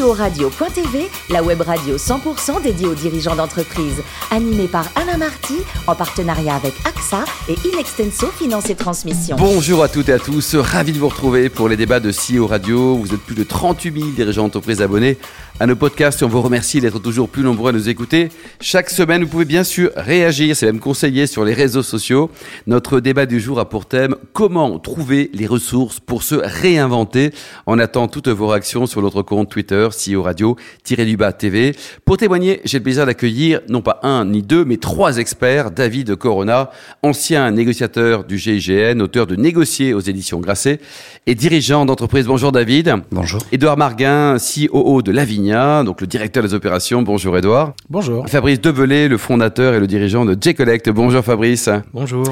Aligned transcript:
CEO-radio.tv, 0.00 1.10
la 1.28 1.42
web 1.42 1.60
radio 1.60 1.96
100% 1.96 2.62
dédiée 2.62 2.86
aux 2.86 2.94
dirigeants 2.94 3.36
d'entreprise. 3.36 4.02
Animée 4.30 4.66
par 4.66 4.86
Alain 4.94 5.18
Marty, 5.18 5.56
en 5.86 5.94
partenariat 5.94 6.54
avec 6.54 6.72
AXA 6.86 7.24
et 7.48 7.56
Inextenso 7.70 8.28
Finance 8.28 8.70
et 8.70 8.76
Transmission. 8.76 9.36
Bonjour 9.38 9.82
à 9.82 9.88
toutes 9.88 10.08
et 10.08 10.14
à 10.14 10.18
tous, 10.18 10.54
ravi 10.56 10.92
de 10.92 10.98
vous 10.98 11.08
retrouver 11.08 11.50
pour 11.50 11.68
les 11.68 11.76
débats 11.76 12.00
de 12.00 12.12
CEO 12.12 12.46
Radio. 12.46 12.96
Vous 12.96 13.12
êtes 13.12 13.20
plus 13.20 13.34
de 13.34 13.44
38 13.44 13.92
000 13.92 14.10
dirigeants 14.12 14.44
d'entreprise 14.44 14.80
abonnés 14.80 15.18
à 15.60 15.66
nos 15.66 15.76
podcasts 15.76 16.22
et 16.22 16.24
on 16.24 16.28
vous 16.28 16.40
remercie 16.40 16.80
d'être 16.80 16.98
toujours 17.00 17.28
plus 17.28 17.42
nombreux 17.42 17.68
à 17.68 17.72
nous 17.72 17.90
écouter. 17.90 18.30
Chaque 18.62 18.88
semaine, 18.88 19.22
vous 19.24 19.28
pouvez 19.28 19.44
bien 19.44 19.62
sûr 19.62 19.90
réagir, 19.94 20.56
c'est 20.56 20.64
même 20.64 20.80
conseiller 20.80 21.26
sur 21.26 21.44
les 21.44 21.52
réseaux 21.52 21.82
sociaux. 21.82 22.30
Notre 22.66 22.98
débat 22.98 23.26
du 23.26 23.40
jour 23.40 23.60
a 23.60 23.68
pour 23.68 23.84
thème 23.84 24.16
comment 24.32 24.78
trouver 24.78 25.30
les 25.34 25.46
ressources 25.46 26.00
pour 26.00 26.22
se 26.22 26.34
réinventer? 26.34 27.32
On 27.66 27.78
attend 27.78 28.08
toutes 28.08 28.28
vos 28.28 28.46
réactions 28.46 28.86
sur 28.86 29.02
notre 29.02 29.20
compte 29.20 29.50
Twitter, 29.50 29.86
CEO 29.90 30.22
Radio-du-bas 30.22 31.32
TV. 31.34 31.76
Pour 32.06 32.16
témoigner, 32.16 32.62
j'ai 32.64 32.78
le 32.78 32.84
plaisir 32.84 33.04
d'accueillir 33.04 33.60
non 33.68 33.82
pas 33.82 34.00
un 34.02 34.24
ni 34.24 34.42
deux, 34.42 34.64
mais 34.64 34.78
trois 34.78 35.18
experts. 35.18 35.72
David 35.72 36.16
Corona, 36.16 36.70
ancien 37.02 37.50
négociateur 37.50 38.24
du 38.24 38.38
GIGN, 38.38 39.02
auteur 39.02 39.26
de 39.26 39.36
Négocier 39.36 39.92
aux 39.92 40.00
éditions 40.00 40.40
Grasset 40.40 40.80
et 41.26 41.34
dirigeant 41.34 41.84
d'entreprise. 41.84 42.24
Bonjour 42.26 42.50
David. 42.50 42.94
Bonjour. 43.12 43.42
Édouard 43.52 43.76
Marguin, 43.76 44.38
COO 44.38 45.02
de 45.02 45.12
Donc 45.50 46.00
le 46.00 46.06
directeur 46.06 46.44
des 46.44 46.54
opérations. 46.54 47.02
Bonjour 47.02 47.36
Édouard. 47.36 47.74
Bonjour. 47.88 48.28
Fabrice 48.28 48.60
Develay, 48.60 49.08
le 49.08 49.18
fondateur 49.18 49.74
et 49.74 49.80
le 49.80 49.88
dirigeant 49.88 50.24
de 50.24 50.36
J-Collect. 50.40 50.90
Bonjour 50.90 51.24
Fabrice. 51.24 51.68
Bonjour. 51.92 52.24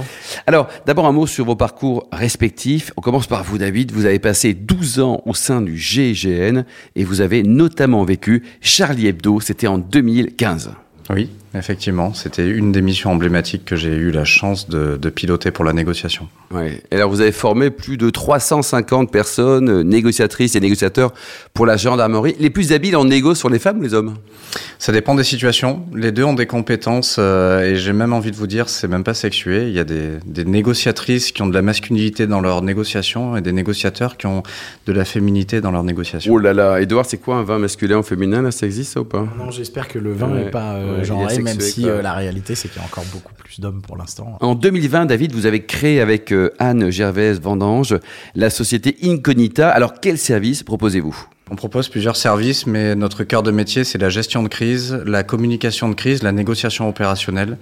Alors, 0.46 0.68
d'abord 0.86 1.06
un 1.06 1.12
mot 1.12 1.26
sur 1.26 1.45
vos 1.45 1.56
parcours 1.56 2.06
respectifs. 2.12 2.92
On 2.96 3.00
commence 3.00 3.26
par 3.26 3.42
vous 3.42 3.59
David. 3.59 3.90
Vous 3.90 4.06
avez 4.06 4.20
passé 4.20 4.54
12 4.54 5.00
ans 5.00 5.23
au 5.26 5.34
sein 5.34 5.60
du 5.60 5.76
GIGN 5.76 6.62
et 6.95 7.02
vous 7.02 7.20
avez 7.20 7.42
notamment 7.42 8.04
vécu 8.04 8.45
Charlie 8.60 9.09
Hebdo. 9.09 9.40
C'était 9.40 9.66
en 9.66 9.78
2015. 9.78 10.70
Oui, 11.10 11.30
effectivement, 11.54 12.15
c'était 12.15 12.46
une 12.46 12.73
des 12.73 12.82
missions 12.82 13.10
emblématiques 13.10 13.65
que 13.65 13.77
j'ai 13.77 13.95
eu 13.95 14.10
la 14.10 14.24
chance 14.24 14.68
de, 14.68 14.96
de, 15.01 15.10
piloter 15.10 15.51
pour 15.51 15.65
la 15.65 15.73
négociation. 15.73 16.29
Ouais. 16.51 16.82
Et 16.90 16.96
alors 16.96 17.10
vous 17.10 17.21
avez 17.21 17.32
formé 17.32 17.71
plus 17.71 17.96
de 17.96 18.10
350 18.10 19.10
personnes, 19.10 19.68
euh, 19.68 19.82
négociatrices 19.82 20.55
et 20.57 20.60
négociateurs 20.60 21.13
pour 21.55 21.66
la 21.66 21.77
gendarmerie. 21.77 22.37
Les 22.38 22.51
plus 22.51 22.73
habiles 22.73 22.96
en 22.96 23.05
négo 23.05 23.35
sont 23.35 23.49
les 23.49 23.59
femmes 23.59 23.79
ou 23.79 23.82
les 23.82 23.95
hommes? 23.95 24.15
Ça 24.79 24.93
dépend 24.93 25.15
des 25.15 25.24
situations. 25.24 25.85
Les 25.95 26.13
deux 26.13 26.24
ont 26.24 26.35
des 26.35 26.46
compétences 26.46 27.16
euh, 27.18 27.62
et 27.62 27.77
j'ai 27.77 27.93
même 27.93 28.12
envie 28.12 28.30
de 28.30 28.37
vous 28.37 28.46
dire, 28.46 28.68
c'est 28.68 28.88
même 28.88 29.05
pas 29.05 29.15
sexué. 29.15 29.68
Il 29.68 29.74
y 29.74 29.79
a 29.79 29.85
des, 29.85 30.18
des, 30.24 30.45
négociatrices 30.45 31.33
qui 31.33 31.43
ont 31.43 31.46
de 31.46 31.55
la 31.55 31.62
masculinité 31.62 32.27
dans 32.27 32.40
leurs 32.40 32.62
négociations 32.62 33.37
et 33.37 33.40
des 33.40 33.52
négociateurs 33.52 34.16
qui 34.16 34.27
ont 34.27 34.43
de 34.87 34.93
la 34.93 35.05
féminité 35.05 35.60
dans 35.60 35.71
leurs 35.71 35.85
négociations. 35.85 36.33
Oh 36.33 36.38
là 36.38 36.52
là, 36.52 36.80
Edouard, 36.80 37.07
c'est 37.07 37.18
quoi 37.18 37.37
un 37.37 37.43
vin 37.43 37.59
masculin 37.59 37.99
ou 37.99 38.02
féminin 38.02 38.43
là? 38.43 38.51
Ça 38.51 38.66
existe 38.66 38.95
ça 38.95 39.01
ou 39.01 39.05
pas? 39.05 39.27
Non, 39.38 39.51
j'espère 39.51 39.88
que 39.88 39.99
le 39.99 40.12
vin 40.12 40.29
n'est 40.29 40.45
ouais. 40.45 40.51
pas 40.51 40.74
euh, 40.74 41.05
ouais, 41.05 41.37
même 41.42 41.60
si 41.60 41.88
euh, 41.88 42.02
la 42.02 42.14
réalité 42.14 42.54
c'est 42.54 42.68
qu'il 42.68 42.80
y 42.80 42.84
a 42.84 42.86
encore 42.86 43.04
beaucoup 43.12 43.34
plus 43.34 43.60
d'hommes 43.60 43.82
pour 43.82 43.96
l'instant. 43.96 44.36
En 44.40 44.54
2020, 44.54 45.06
David, 45.06 45.32
vous 45.32 45.46
avez 45.46 45.64
créé 45.64 46.00
avec 46.00 46.32
euh, 46.32 46.50
Anne 46.58 46.90
Gervaise 46.90 47.40
Vendange 47.40 47.98
la 48.34 48.50
société 48.50 48.96
Incognita. 49.02 49.70
Alors 49.70 49.94
quel 50.00 50.18
service 50.18 50.62
proposez-vous? 50.62 51.28
On 51.50 51.56
propose 51.56 51.88
plusieurs 51.88 52.16
services, 52.16 52.66
mais 52.66 52.94
notre 52.94 53.24
cœur 53.24 53.42
de 53.42 53.50
métier, 53.50 53.82
c'est 53.82 53.96
la 53.96 54.10
gestion 54.10 54.42
de 54.42 54.48
crise, 54.48 54.92
la 55.06 55.22
communication 55.22 55.88
de 55.88 55.94
crise, 55.94 56.22
la 56.22 56.32
négociation 56.32 56.88
opérationnelle. 56.88 57.56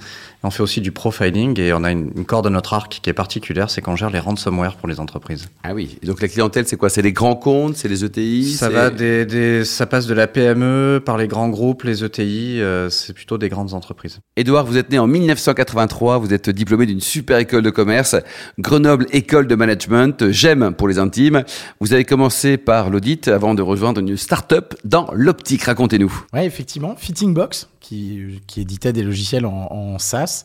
On 0.46 0.50
fait 0.50 0.62
aussi 0.62 0.80
du 0.80 0.92
profiling 0.92 1.58
et 1.58 1.72
on 1.72 1.82
a 1.82 1.90
une, 1.90 2.12
une 2.14 2.24
corde 2.24 2.46
à 2.46 2.50
notre 2.50 2.72
arc 2.72 3.00
qui 3.02 3.10
est 3.10 3.12
particulière, 3.12 3.68
c'est 3.68 3.80
qu'on 3.80 3.96
gère 3.96 4.10
les 4.10 4.20
ransomware 4.20 4.76
pour 4.76 4.86
les 4.86 5.00
entreprises. 5.00 5.48
Ah 5.64 5.74
oui, 5.74 5.98
et 6.00 6.06
donc 6.06 6.22
la 6.22 6.28
clientèle, 6.28 6.68
c'est 6.68 6.76
quoi? 6.76 6.88
C'est 6.88 7.02
les 7.02 7.12
grands 7.12 7.34
comptes, 7.34 7.74
c'est 7.74 7.88
les 7.88 8.04
ETI 8.04 8.52
Ça 8.52 8.68
va 8.68 8.90
des, 8.90 9.26
des, 9.26 9.64
ça 9.64 9.86
passe 9.86 10.06
de 10.06 10.14
la 10.14 10.28
PME 10.28 11.02
par 11.04 11.16
les 11.18 11.26
grands 11.26 11.48
groupes, 11.48 11.82
les 11.82 12.04
ETI, 12.04 12.60
euh, 12.60 12.88
c'est 12.90 13.12
plutôt 13.12 13.38
des 13.38 13.48
grandes 13.48 13.74
entreprises. 13.74 14.20
Édouard, 14.36 14.66
vous 14.66 14.76
êtes 14.76 14.88
né 14.90 15.00
en 15.00 15.08
1983, 15.08 16.18
vous 16.18 16.32
êtes 16.32 16.48
diplômé 16.48 16.86
d'une 16.86 17.00
super 17.00 17.38
école 17.38 17.62
de 17.62 17.70
commerce, 17.70 18.14
Grenoble 18.60 19.06
École 19.10 19.48
de 19.48 19.56
Management, 19.56 20.30
j'aime 20.30 20.74
pour 20.74 20.86
les 20.86 21.00
intimes. 21.00 21.42
Vous 21.80 21.92
avez 21.92 22.04
commencé 22.04 22.56
par 22.56 22.88
l'audit 22.90 23.26
avant 23.26 23.54
de 23.54 23.62
rejoindre 23.62 24.00
une 24.00 24.16
start-up 24.16 24.74
dans 24.84 25.08
l'optique. 25.12 25.64
Racontez-nous. 25.64 26.22
Oui, 26.32 26.40
effectivement. 26.44 26.94
Fitting 26.96 27.34
Box, 27.34 27.68
qui, 27.80 28.40
qui 28.46 28.60
éditait 28.60 28.92
des 28.92 29.02
logiciels 29.02 29.46
en, 29.46 29.72
en 29.72 29.98
SaaS. 29.98 30.35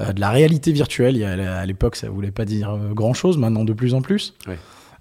Euh, 0.00 0.12
de 0.12 0.20
la 0.20 0.30
réalité 0.30 0.72
virtuelle, 0.72 1.16
il 1.16 1.20
y 1.20 1.24
a, 1.24 1.58
à 1.58 1.66
l'époque, 1.66 1.96
ça 1.96 2.08
voulait 2.08 2.30
pas 2.30 2.44
dire 2.44 2.78
grand-chose, 2.92 3.38
maintenant 3.38 3.64
de 3.64 3.72
plus 3.72 3.94
en 3.94 4.02
plus. 4.02 4.34
Oui. 4.46 4.54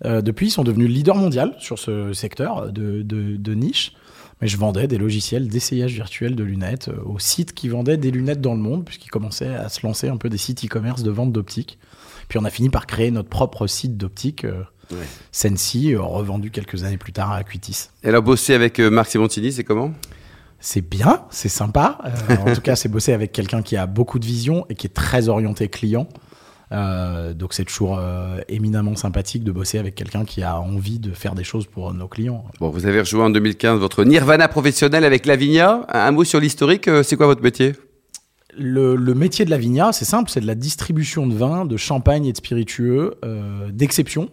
Euh, 0.04 0.22
depuis, 0.22 0.48
ils 0.48 0.52
sont 0.52 0.64
devenus 0.64 0.90
leader 0.90 1.16
mondial 1.16 1.54
sur 1.60 1.78
ce 1.78 2.12
secteur 2.14 2.72
de, 2.72 3.02
de, 3.04 3.38
de 3.38 3.54
niche. 3.54 3.94
Mais 4.42 4.48
je 4.48 4.58
vendais 4.58 4.88
des 4.88 4.98
logiciels 4.98 5.48
d'essayage 5.48 5.94
virtuel 5.94 6.36
de 6.36 6.44
lunettes 6.44 6.88
euh, 6.88 7.04
aux 7.06 7.20
sites 7.20 7.54
qui 7.54 7.70
vendaient 7.70 7.98
des 7.98 8.10
lunettes 8.10 8.42
dans 8.42 8.56
le 8.56 8.60
monde, 8.60 8.84
puisqu'ils 8.84 9.12
commençaient 9.12 9.54
à 9.54 9.70
se 9.70 9.86
lancer 9.86 10.10
un 10.10 10.18
peu 10.18 10.30
des 10.30 10.40
sites 10.40 10.66
e-commerce 10.66 11.04
de 11.04 11.12
vente 11.12 11.32
d'optique. 11.32 11.78
Puis 12.28 12.40
on 12.40 12.46
a 12.46 12.50
fini 12.50 12.70
par 12.70 12.88
créer 12.88 13.12
notre 13.12 13.30
propre 13.30 13.68
site 13.68 13.98
d'optique. 13.98 14.46
Euh, 14.46 14.64
Ouais. 14.92 15.08
Sensi, 15.32 15.94
euh, 15.94 16.02
revendu 16.02 16.52
quelques 16.52 16.84
années 16.84 16.98
plus 16.98 17.14
tard 17.14 17.32
à 17.32 17.38
Acuitis. 17.38 17.88
Et 18.04 18.10
alors, 18.10 18.22
bosser 18.22 18.54
avec 18.54 18.78
euh, 18.78 18.90
Marc 18.90 19.10
Simontini, 19.10 19.54
c'est 19.54 19.64
comment? 19.64 19.94
C'est 20.64 20.88
bien, 20.88 21.24
c'est 21.32 21.50
sympa. 21.50 21.98
Euh, 22.06 22.36
en 22.38 22.54
tout 22.54 22.62
cas, 22.62 22.76
c'est 22.78 22.88
bosser 22.88 23.14
avec 23.14 23.32
quelqu'un 23.32 23.64
qui 23.64 23.76
a 23.76 23.88
beaucoup 23.88 24.20
de 24.20 24.26
vision 24.26 24.66
et 24.70 24.76
qui 24.76 24.86
est 24.88 24.92
très 24.94 25.28
orienté 25.28 25.68
client. 25.68 26.08
Euh, 26.72 27.34
donc 27.34 27.54
c'est 27.54 27.66
toujours 27.66 27.98
euh, 28.00 28.40
éminemment 28.48 28.96
sympathique 28.96 29.44
de 29.44 29.52
bosser 29.52 29.78
avec 29.78 29.94
quelqu'un 29.94 30.24
qui 30.24 30.42
a 30.42 30.58
envie 30.58 31.00
de 31.00 31.12
faire 31.12 31.36
des 31.36 31.44
choses 31.44 31.66
pour 31.66 31.94
nos 31.94 32.08
clients. 32.08 32.46
Bon, 32.62 32.70
vous 32.70 32.86
avez 32.86 33.02
rejoint 33.02 33.26
en 33.26 33.30
2015 33.32 33.80
votre 33.80 34.06
Nirvana 34.06 34.48
professionnel 34.48 35.04
avec 35.04 35.26
Lavinia. 35.26 35.86
Un 35.90 36.12
mot 36.12 36.24
sur 36.24 36.40
l'historique, 36.40 36.90
c'est 37.04 37.18
quoi 37.18 37.26
votre 37.26 37.42
métier? 37.42 37.74
Le, 38.58 38.96
le, 38.96 39.14
métier 39.16 39.46
de 39.46 39.50
Lavinia, 39.50 39.92
c'est 39.92 40.06
simple, 40.06 40.30
c'est 40.30 40.42
de 40.42 40.48
la 40.48 40.56
distribution 40.56 41.26
de 41.26 41.34
vin, 41.34 41.66
de 41.66 41.76
champagne 41.76 42.26
et 42.26 42.32
de 42.34 42.38
spiritueux 42.38 43.16
d'exception. 43.72 44.30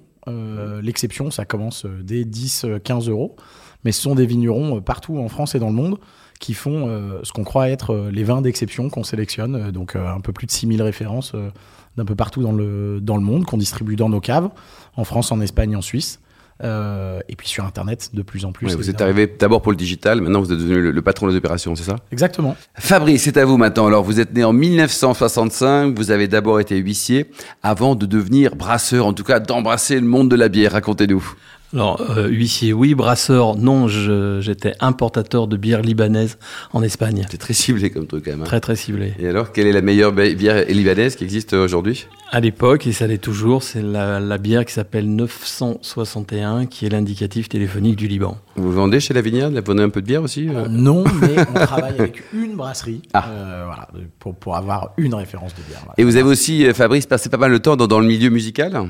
L'exception, 0.83 1.31
ça 1.31 1.47
commence 1.47 1.87
dès 2.03 2.25
10-15 2.25 3.09
euros, 3.09 3.37
mais 3.85 3.93
ce 3.93 4.01
sont 4.03 4.15
des 4.15 4.27
vignerons 4.27 4.81
partout 4.81 5.19
en 5.19 5.29
France 5.29 5.55
et 5.55 5.59
dans 5.59 5.69
le 5.69 5.75
monde 5.75 5.99
qui 6.39 6.55
font 6.55 6.89
euh, 6.89 7.21
ce 7.23 7.33
qu'on 7.33 7.45
croit 7.45 7.69
être 7.69 8.09
les 8.13 8.25
vins 8.25 8.41
d'exception 8.41 8.89
qu'on 8.91 9.03
sélectionne, 9.03 9.71
donc 9.71 9.97
euh, 9.97 10.09
un 10.09 10.21
peu 10.21 10.33
plus 10.33 10.47
de 10.47 10.53
6000 10.53 10.83
références 10.83 11.33
euh, 11.35 11.51
d'un 11.97 12.05
peu 12.05 12.15
partout 12.15 12.43
dans 12.43 12.53
le, 12.53 13.01
dans 13.01 13.17
le 13.17 13.23
monde 13.23 13.45
qu'on 13.45 13.59
distribue 13.59 13.97
dans 13.97 14.09
nos 14.09 14.21
caves, 14.21 14.49
en 14.97 15.05
France, 15.05 15.33
en 15.33 15.41
Espagne, 15.41 15.75
en 15.77 15.83
Suisse. 15.83 16.21
Euh, 16.65 17.21
et 17.29 17.37
puis 17.37 17.47
sur 17.47 17.65
Internet 17.65 18.11
de 18.15 18.23
plus 18.23 18.45
en 18.45 18.51
plus. 18.51 18.67
Ouais, 18.67 18.75
vous 18.75 18.91
êtes 18.91 19.01
arrivé 19.01 19.33
d'abord 19.39 19.63
pour 19.63 19.71
le 19.71 19.77
digital, 19.77 20.21
maintenant 20.21 20.41
vous 20.41 20.53
êtes 20.53 20.59
devenu 20.59 20.81
le, 20.81 20.91
le 20.91 21.03
patron 21.03 21.29
des 21.29 21.37
opérations, 21.37 21.77
c'est 21.77 21.85
ça? 21.85 21.95
Exactement. 22.11 22.57
Fabrice, 22.75 23.23
c'est 23.23 23.37
à 23.37 23.45
vous 23.45 23.57
maintenant. 23.57 23.87
Alors 23.87 24.03
vous 24.03 24.19
êtes 24.19 24.35
né 24.35 24.43
en 24.43 24.53
1965, 24.53 25.97
vous 25.97 26.11
avez 26.11 26.27
d'abord 26.27 26.59
été 26.59 26.77
huissier 26.77 27.31
avant 27.63 27.95
de 27.95 28.07
devenir 28.07 28.57
brasseur, 28.57 29.07
en 29.07 29.13
tout 29.13 29.23
cas 29.23 29.39
d'embrasser 29.39 30.01
le 30.01 30.07
monde 30.07 30.29
de 30.29 30.35
la 30.35 30.49
bière. 30.49 30.73
Racontez-nous. 30.73 31.33
Alors, 31.75 32.01
euh, 32.17 32.29
huissier, 32.29 32.73
oui. 32.73 32.95
Brasseur, 32.95 33.57
non. 33.57 33.89
J'étais 33.89 34.75
importateur 34.81 35.47
de 35.47 35.57
bière 35.57 35.83
libanaise 35.83 36.39
en 36.73 36.83
Espagne. 36.83 37.27
C'est 37.31 37.39
très 37.39 37.55
ciblé 37.55 37.91
comme 37.91 38.07
truc, 38.07 38.25
quand 38.25 38.31
même. 38.31 38.43
Hein. 38.43 38.45
Très, 38.45 38.61
très 38.61 38.77
ciblé. 38.77 39.13
Et 39.19 39.29
alors, 39.29 39.53
quelle 39.53 39.67
est 39.67 39.73
la 39.73 39.83
meilleure 39.83 40.13
bière 40.13 40.65
libanaise 40.69 41.17
qui 41.17 41.25
existe 41.25 41.53
aujourd'hui? 41.53 42.07
À 42.31 42.41
l'époque, 42.41 42.87
et 42.87 42.93
ça 42.93 43.07
l'est 43.07 43.17
toujours, 43.17 43.63
c'est 43.63 43.81
la, 43.81 44.21
la, 44.21 44.37
bière 44.37 44.67
qui 44.67 44.75
s'appelle 44.75 45.09
961, 45.09 46.67
qui 46.67 46.85
est 46.85 46.91
l'indicatif 46.91 47.49
téléphonique 47.49 47.97
du 47.97 48.07
Liban. 48.07 48.37
Vous 48.57 48.71
vendez 48.71 49.01
chez 49.01 49.15
Lavinia 49.15 49.49
Vous 49.49 49.63
vendez 49.65 49.83
un 49.83 49.89
peu 49.89 50.03
de 50.03 50.07
bière 50.07 50.23
aussi 50.23 50.47
euh, 50.51 50.69
Non, 50.69 51.05
mais 51.23 51.37
on 51.49 51.55
travaille 51.67 51.95
avec 51.99 52.23
une 52.35 52.55
brasserie 52.55 53.01
ah. 53.15 53.31
euh, 53.31 53.63
voilà, 53.67 53.89
pour, 54.19 54.35
pour 54.35 54.57
avoir 54.57 54.91
une 54.99 55.15
référence 55.15 55.55
de 55.55 55.63
bière. 55.63 55.81
Voilà. 55.81 55.95
Et 55.97 56.05
vous 56.05 56.17
avez 56.17 56.29
aussi, 56.29 56.67
euh, 56.67 56.75
Fabrice, 56.75 57.07
passé 57.07 57.31
pas 57.31 57.39
mal 57.39 57.51
de 57.51 57.59
temps 57.59 57.77
dans, 57.77 57.87
dans 57.87 58.01
le 58.01 58.07
milieu 58.07 58.29
musical? 58.29 58.89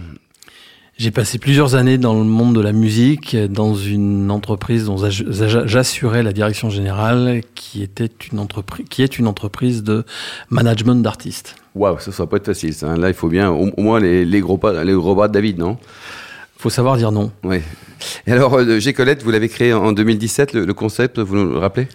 J'ai 0.98 1.12
passé 1.12 1.38
plusieurs 1.38 1.76
années 1.76 1.97
dans 1.97 2.14
le 2.14 2.25
monde 2.25 2.56
de 2.56 2.60
la 2.60 2.72
musique, 2.72 3.36
dans 3.36 3.75
une 3.75 4.32
entreprise 4.32 4.86
dont 4.86 4.97
j'assurais 4.98 6.25
la 6.25 6.32
direction 6.32 6.70
générale, 6.70 7.43
qui 7.55 7.84
était 7.84 8.11
une 8.32 8.40
entreprise, 8.40 8.84
qui 8.90 9.05
est 9.05 9.19
une 9.19 9.28
entreprise 9.28 9.84
de 9.84 10.05
management 10.50 11.00
d'artistes. 11.00 11.55
Waouh, 11.76 12.00
ça, 12.00 12.11
ça 12.11 12.25
va 12.25 12.26
pas 12.26 12.38
être 12.38 12.46
facile. 12.46 12.75
Ça. 12.75 12.96
Là, 12.96 13.08
il 13.08 13.14
faut 13.14 13.28
bien, 13.28 13.50
au, 13.50 13.70
au 13.76 13.82
moins 13.82 14.00
les, 14.00 14.25
les, 14.25 14.40
gros 14.40 14.58
pas, 14.58 14.82
les 14.82 14.93
gros 14.93 15.14
bras 15.14 15.28
de 15.28 15.32
David, 15.34 15.58
non? 15.58 15.78
Faut 16.58 16.70
savoir 16.70 16.96
dire 16.96 17.12
non. 17.12 17.31
Oui. 17.44 17.61
Et 18.26 18.32
alors, 18.32 18.55
euh, 18.55 18.81
G 18.81 18.93
Colette, 18.93 19.23
vous 19.23 19.31
l'avez 19.31 19.49
créé 19.49 19.73
en 19.73 19.93
2017. 19.93 20.52
Le, 20.52 20.64
le 20.64 20.75
concept, 20.75 21.20
vous 21.20 21.37
nous 21.37 21.52
le 21.52 21.58
rappelez? 21.58 21.87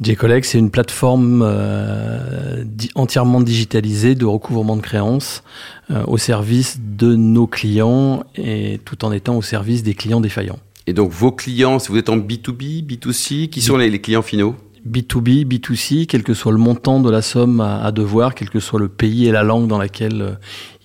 J-Collect, 0.00 0.46
c'est 0.46 0.58
une 0.58 0.70
plateforme 0.70 1.42
euh, 1.44 2.64
di 2.64 2.90
entièrement 2.94 3.40
digitalisée 3.40 4.14
de 4.14 4.24
recouvrement 4.24 4.76
de 4.76 4.80
créances 4.80 5.42
euh, 5.90 6.04
au 6.06 6.16
service 6.16 6.78
de 6.80 7.14
nos 7.14 7.46
clients 7.46 8.24
et 8.34 8.80
tout 8.84 9.04
en 9.04 9.12
étant 9.12 9.36
au 9.36 9.42
service 9.42 9.82
des 9.82 9.94
clients 9.94 10.20
défaillants. 10.20 10.58
Et 10.86 10.94
donc 10.94 11.10
vos 11.10 11.32
clients, 11.32 11.78
si 11.78 11.88
vous 11.88 11.98
êtes 11.98 12.08
en 12.08 12.16
B2B, 12.16 12.86
B2C, 12.86 13.50
qui 13.50 13.60
sont 13.60 13.76
les, 13.76 13.90
les 13.90 14.00
clients 14.00 14.22
finaux? 14.22 14.56
B2B, 14.88 15.46
B2C, 15.46 16.06
quel 16.06 16.22
que 16.22 16.32
soit 16.32 16.52
le 16.52 16.58
montant 16.58 17.00
de 17.00 17.10
la 17.10 17.22
somme 17.22 17.60
à, 17.60 17.92
devoir, 17.92 18.34
quel 18.34 18.48
que 18.48 18.60
soit 18.60 18.80
le 18.80 18.88
pays 18.88 19.26
et 19.26 19.32
la 19.32 19.42
langue 19.42 19.66
dans 19.66 19.78
laquelle 19.78 20.22
euh, 20.22 20.32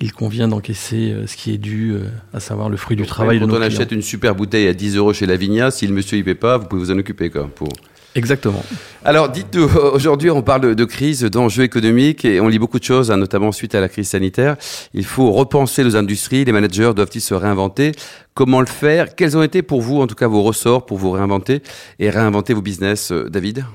il 0.02 0.12
convient 0.12 0.48
d'encaisser 0.48 1.12
euh, 1.12 1.28
ce 1.28 1.38
qui 1.38 1.54
est 1.54 1.58
dû, 1.58 1.92
euh, 1.92 2.10
à 2.34 2.40
savoir 2.40 2.70
le 2.70 2.76
fruit 2.78 2.98
du 2.98 3.06
travail 3.06 3.40
de 3.40 3.46
nos 3.46 3.54
Quand 3.54 3.60
on 3.60 3.64
achète 3.64 3.92
une 3.92 4.02
super 4.02 4.36
bouteille 4.36 4.68
à 4.68 4.74
10 4.74 4.98
euros 4.98 5.14
chez 5.14 5.26
Lavinia, 5.26 5.72
si 5.72 5.88
le 5.88 5.94
monsieur 5.94 6.18
y 6.18 6.24
paie 6.24 6.36
pas, 6.36 6.58
vous 6.58 6.68
pouvez 6.68 6.82
vous 6.82 6.92
en 6.92 6.98
occuper 6.98 7.30
quoi, 7.30 7.48
pour 7.48 7.70
Exactement. 8.16 8.64
Alors, 9.04 9.28
dites-nous, 9.28 9.70
aujourd'hui, 9.94 10.32
on 10.32 10.42
parle 10.42 10.74
de 10.74 10.86
crise, 10.86 11.24
d'enjeux 11.24 11.64
économiques 11.64 12.24
et 12.24 12.40
on 12.40 12.48
lit 12.48 12.60
beaucoup 12.60 12.80
de 12.80 12.84
choses, 12.84 13.12
hein, 13.12 13.18
notamment 13.18 13.52
suite 13.52 13.76
à 13.76 13.82
la 13.82 13.90
crise 13.90 14.10
sanitaire. 14.10 14.56
Il 14.94 15.06
faut 15.06 15.32
repenser 15.34 15.84
nos 15.84 15.98
industries, 15.98 16.46
les 16.46 16.54
managers 16.54 16.94
doivent-ils 16.96 17.22
se 17.22 17.34
réinventer? 17.34 17.92
Comment 18.34 18.62
le 18.62 18.68
faire? 18.68 19.16
Quels 19.16 19.38
ont 19.38 19.44
été 19.44 19.62
pour 19.62 19.82
vous, 19.82 20.02
en 20.02 20.08
tout 20.08 20.16
cas, 20.16 20.28
vos 20.28 20.44
ressorts 20.44 20.86
pour 20.86 20.98
vous 20.98 21.12
réinventer 21.12 21.62
et 22.00 22.10
réinventer 22.10 22.54
vos 22.54 22.62
business, 22.62 23.12
euh, 23.12 23.30
David? 23.30 23.66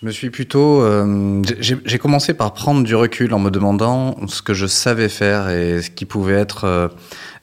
Je 0.00 0.04
me 0.04 0.10
suis 0.10 0.28
plutôt, 0.28 0.82
euh, 0.82 1.40
j'ai 1.60 1.98
commencé 1.98 2.34
par 2.34 2.52
prendre 2.52 2.82
du 2.82 2.96
recul 2.96 3.32
en 3.32 3.38
me 3.38 3.48
demandant 3.48 4.16
ce 4.26 4.42
que 4.42 4.52
je 4.52 4.66
savais 4.66 5.08
faire 5.08 5.50
et 5.50 5.82
ce 5.82 5.90
qui 5.90 6.04
pouvait 6.04 6.34
être 6.34 6.64
euh, 6.64 6.88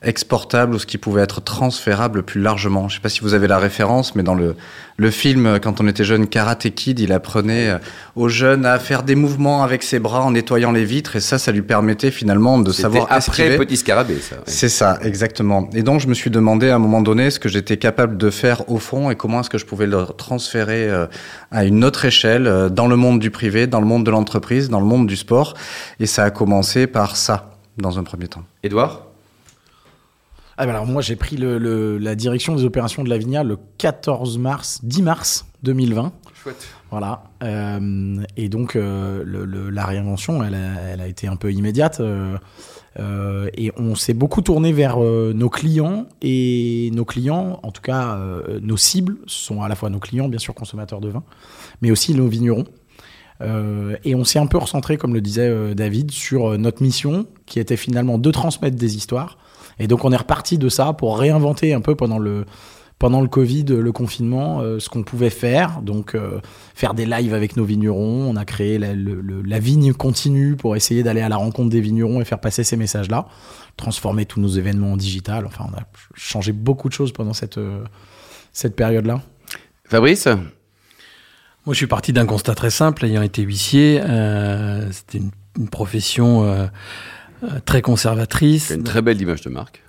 exportable 0.03 0.73
ou 0.73 0.79
ce 0.79 0.87
qui 0.87 0.97
pouvait 0.97 1.21
être 1.21 1.41
transférable 1.41 2.23
plus 2.23 2.41
largement. 2.41 2.89
Je 2.89 2.95
ne 2.95 2.97
sais 2.97 3.01
pas 3.01 3.09
si 3.09 3.21
vous 3.21 3.35
avez 3.35 3.47
la 3.47 3.59
référence, 3.59 4.15
mais 4.15 4.23
dans 4.23 4.33
le, 4.33 4.55
le 4.97 5.11
film, 5.11 5.59
quand 5.61 5.79
on 5.79 5.87
était 5.87 6.03
jeune, 6.03 6.27
Karate 6.27 6.69
Kid, 6.71 6.99
il 6.99 7.11
apprenait 7.11 7.69
euh, 7.69 7.77
aux 8.15 8.27
jeunes 8.27 8.65
à 8.65 8.79
faire 8.79 9.03
des 9.03 9.13
mouvements 9.13 9.63
avec 9.63 9.83
ses 9.83 9.99
bras 9.99 10.23
en 10.23 10.31
nettoyant 10.31 10.71
les 10.71 10.85
vitres, 10.85 11.15
et 11.17 11.19
ça, 11.19 11.37
ça 11.37 11.51
lui 11.51 11.61
permettait 11.61 12.09
finalement 12.09 12.57
de 12.57 12.71
savoir 12.71 13.07
après 13.09 13.57
Petit 13.57 13.77
Scarabée, 13.77 14.17
ça. 14.19 14.37
C'est 14.47 14.69
ça, 14.69 14.97
exactement. 15.03 15.69
Et 15.73 15.83
donc, 15.83 15.99
je 15.99 16.07
me 16.07 16.15
suis 16.15 16.31
demandé 16.31 16.69
à 16.69 16.75
un 16.75 16.79
moment 16.79 17.01
donné 17.01 17.29
ce 17.29 17.39
que 17.39 17.49
j'étais 17.49 17.77
capable 17.77 18.17
de 18.17 18.31
faire 18.31 18.67
au 18.71 18.79
fond 18.79 19.11
et 19.11 19.15
comment 19.15 19.41
est-ce 19.41 19.51
que 19.51 19.59
je 19.59 19.65
pouvais 19.65 19.85
le 19.85 20.05
transférer 20.17 20.89
euh, 20.89 21.05
à 21.51 21.63
une 21.63 21.83
autre 21.83 22.05
échelle 22.05 22.47
euh, 22.47 22.69
dans 22.69 22.87
le 22.87 22.95
monde 22.95 23.19
du 23.19 23.29
privé, 23.29 23.67
dans 23.67 23.79
le 23.79 23.87
monde 23.87 24.03
de 24.03 24.11
l'entreprise, 24.11 24.69
dans 24.69 24.79
le 24.79 24.85
monde 24.87 25.05
du 25.05 25.15
sport. 25.15 25.53
Et 25.99 26.07
ça 26.07 26.23
a 26.23 26.31
commencé 26.31 26.87
par 26.87 27.17
ça, 27.17 27.51
dans 27.77 27.99
un 27.99 28.03
premier 28.03 28.27
temps. 28.27 28.43
Édouard? 28.63 29.10
Ah, 30.57 30.63
alors 30.63 30.85
moi 30.85 31.01
j'ai 31.01 31.15
pris 31.15 31.37
le, 31.37 31.97
la 31.97 32.15
direction 32.15 32.55
des 32.55 32.65
opérations 32.65 33.03
de 33.03 33.09
Lavinia 33.09 33.43
le 33.43 33.57
14 33.77 34.37
mars, 34.37 34.79
10 34.83 35.01
mars 35.01 35.45
2020. 35.63 36.13
Chouette. 36.33 36.67
Voilà. 36.89 37.23
Euh, 37.41 38.23
et 38.35 38.49
donc 38.49 38.75
euh, 38.75 39.23
le, 39.25 39.69
la 39.69 39.85
réinvention, 39.85 40.43
elle 40.43 40.55
a, 40.55 40.81
elle 40.91 41.01
a, 41.01 41.07
été 41.07 41.27
un 41.27 41.37
peu 41.37 41.51
immédiate. 41.51 41.99
Euh, 41.99 42.37
euh 42.99 43.49
et 43.53 43.71
on 43.77 43.95
s'est 43.95 44.13
beaucoup 44.13 44.41
tourné 44.41 44.73
vers 44.73 44.99
nos 44.99 45.49
clients 45.49 46.07
et 46.21 46.89
nos 46.93 47.05
clients, 47.05 47.59
en 47.63 47.71
tout 47.71 47.81
cas 47.81 48.19
nos 48.61 48.75
cibles, 48.75 49.17
sont 49.27 49.61
à 49.61 49.69
la 49.69 49.75
fois 49.75 49.89
nos 49.89 49.99
clients, 49.99 50.27
bien 50.27 50.39
sûr 50.39 50.53
consommateurs 50.53 50.99
de 50.99 51.09
vin, 51.09 51.23
mais 51.81 51.91
aussi 51.91 52.13
nos 52.13 52.27
vignerons. 52.27 52.65
et 53.41 54.13
on 54.13 54.25
s'est 54.25 54.39
un 54.39 54.47
peu 54.47 54.57
recentré, 54.57 54.97
comme 54.97 55.13
le 55.13 55.21
disait 55.21 55.73
David, 55.73 56.11
sur 56.11 56.57
notre 56.57 56.83
mission, 56.83 57.27
qui 57.45 57.61
était 57.61 57.77
finalement 57.77 58.17
de 58.17 58.31
transmettre 58.31 58.75
des 58.75 58.97
histoires 58.97 59.37
et 59.81 59.87
donc 59.87 60.05
on 60.05 60.11
est 60.11 60.17
reparti 60.17 60.59
de 60.59 60.69
ça 60.69 60.93
pour 60.93 61.17
réinventer 61.17 61.73
un 61.73 61.81
peu 61.81 61.95
pendant 61.95 62.19
le 62.19 62.45
pendant 62.99 63.21
le 63.21 63.27
Covid, 63.27 63.63
le 63.63 63.91
confinement, 63.91 64.61
euh, 64.61 64.77
ce 64.77 64.87
qu'on 64.87 65.01
pouvait 65.01 65.31
faire. 65.31 65.81
Donc 65.81 66.13
euh, 66.13 66.39
faire 66.75 66.93
des 66.93 67.07
lives 67.07 67.33
avec 67.33 67.57
nos 67.57 67.63
vignerons. 67.65 68.29
On 68.29 68.35
a 68.35 68.45
créé 68.45 68.77
la, 68.77 68.89
la 68.93 69.59
vigne 69.59 69.91
continue 69.93 70.55
pour 70.55 70.75
essayer 70.75 71.01
d'aller 71.01 71.21
à 71.21 71.29
la 71.29 71.37
rencontre 71.37 71.71
des 71.71 71.81
vignerons 71.81 72.21
et 72.21 72.25
faire 72.25 72.39
passer 72.39 72.63
ces 72.63 72.77
messages-là. 72.77 73.25
Transformer 73.75 74.27
tous 74.27 74.39
nos 74.39 74.49
événements 74.49 74.91
en 74.91 74.97
digital. 74.97 75.47
Enfin, 75.47 75.65
on 75.67 75.75
a 75.75 75.81
changé 76.13 76.51
beaucoup 76.51 76.89
de 76.89 76.93
choses 76.93 77.11
pendant 77.11 77.33
cette, 77.33 77.57
euh, 77.57 77.83
cette 78.53 78.75
période-là. 78.75 79.23
Fabrice? 79.85 80.27
Moi, 80.27 81.73
je 81.73 81.77
suis 81.77 81.87
parti 81.87 82.13
d'un 82.13 82.27
constat 82.27 82.53
très 82.53 82.69
simple, 82.69 83.03
ayant 83.05 83.23
été 83.23 83.41
huissier. 83.41 83.99
C'était 84.91 85.17
une, 85.17 85.31
une, 85.57 85.69
profession 85.69 86.43
euh, 86.43 86.67
très 87.65 87.81
conservatrice. 87.81 88.69
Une 88.69 88.83
très 88.83 89.01
belle 89.01 89.21
image 89.21 89.41
de 89.41 89.49
marque. 89.49 89.81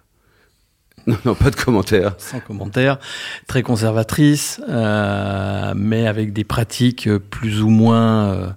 Non, 1.07 1.17
non, 1.25 1.35
pas 1.35 1.51
de 1.51 1.57
commentaire. 1.57 2.15
Sans 2.19 2.41
commentaire. 2.41 2.99
Très 3.47 3.63
conservatrice, 3.63 4.61
euh, 4.69 5.73
mais 5.77 6.07
avec 6.07 6.33
des 6.33 6.45
pratiques 6.45 7.09
plus 7.19 7.63
ou 7.63 7.69
moins, 7.69 8.33
euh, 8.33 8.51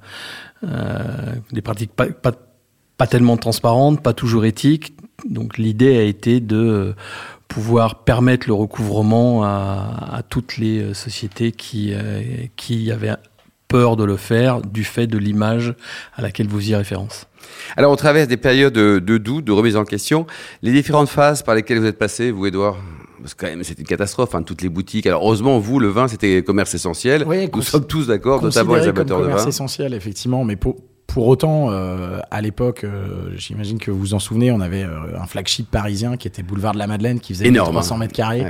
euh, 0.64 1.34
des 1.52 1.62
pratiques 1.62 1.92
pas, 1.92 2.08
pas, 2.08 2.34
pas, 2.98 3.08
tellement 3.08 3.38
transparentes, 3.38 4.02
pas 4.04 4.14
toujours 4.14 4.46
éthiques. 4.46 4.96
Donc 5.28 5.58
l'idée 5.58 5.98
a 5.98 6.04
été 6.04 6.40
de 6.40 6.94
pouvoir 7.48 8.04
permettre 8.04 8.48
le 8.48 8.54
recouvrement 8.54 9.44
à, 9.44 10.10
à 10.18 10.22
toutes 10.24 10.58
les 10.58 10.94
sociétés 10.94 11.52
qui, 11.52 11.94
euh, 11.94 12.22
qui 12.56 12.92
avaient 12.92 13.16
peur 13.68 13.96
de 13.96 14.04
le 14.04 14.18
faire 14.18 14.62
du 14.62 14.84
fait 14.84 15.08
de 15.08 15.18
l'image 15.18 15.74
à 16.16 16.22
laquelle 16.22 16.48
vous 16.48 16.70
y 16.70 16.76
référence. 16.76 17.28
Alors, 17.78 17.92
on 17.92 17.96
traverse 17.96 18.28
des 18.28 18.38
périodes 18.38 18.74
de, 18.74 19.18
doute, 19.18 19.46
de 19.46 19.52
remise 19.52 19.76
en 19.76 19.86
question. 19.86 20.26
Les 20.62 20.72
différentes 20.72 21.10
phases 21.10 21.44
par 21.44 21.56
lesquelles 21.56 21.80
vous 21.80 21.86
êtes 21.86 21.98
passé, 21.98 22.32
vous, 22.32 22.46
Edouard 22.46 22.78
parce 23.22 23.34
que 23.34 23.44
quand 23.44 23.50
même, 23.50 23.64
c'était 23.64 23.82
une 23.82 23.88
catastrophe, 23.88 24.36
hein, 24.36 24.44
toutes 24.44 24.62
les 24.62 24.70
boutiques. 24.70 25.08
Alors, 25.08 25.24
heureusement, 25.24 25.58
vous, 25.58 25.80
le 25.80 25.88
vin, 25.88 26.08
c'était 26.08 26.44
commerce 26.44 26.76
essentiel. 26.76 27.24
Oui, 27.26 27.50
Nous 27.52 27.62
sommes 27.64 27.88
tous 27.88 28.06
d'accord, 28.06 28.44
notamment 28.44 28.76
les 28.76 28.88
amateurs 28.88 29.18
de 29.18 29.24
vin. 29.24 29.30
commerce 29.32 29.48
essentiel, 29.48 29.96
effectivement, 29.96 30.44
mais 30.44 30.56
pour, 30.56 30.76
pour 31.08 31.28
autant, 31.28 31.72
euh, 31.72 32.20
à 32.30 32.42
l'époque, 32.42 32.84
euh, 32.84 33.32
j'imagine 33.36 33.80
que 33.80 33.90
vous 33.90 33.98
vous 33.98 34.14
en 34.14 34.20
souvenez, 34.20 34.52
on 34.52 34.62
avait 34.62 34.84
euh, 34.84 35.20
un 35.20 35.26
flagship 35.26 35.72
parisien 35.72 36.18
qui 36.18 36.28
était 36.28 36.44
boulevard 36.44 36.74
de 36.74 36.78
la 36.78 36.86
Madeleine, 36.86 37.20
qui 37.20 37.34
faisait 37.34 37.48
Énorme, 37.48 37.72
300 37.72 37.98
mètres 37.98 38.14
carrés. 38.14 38.46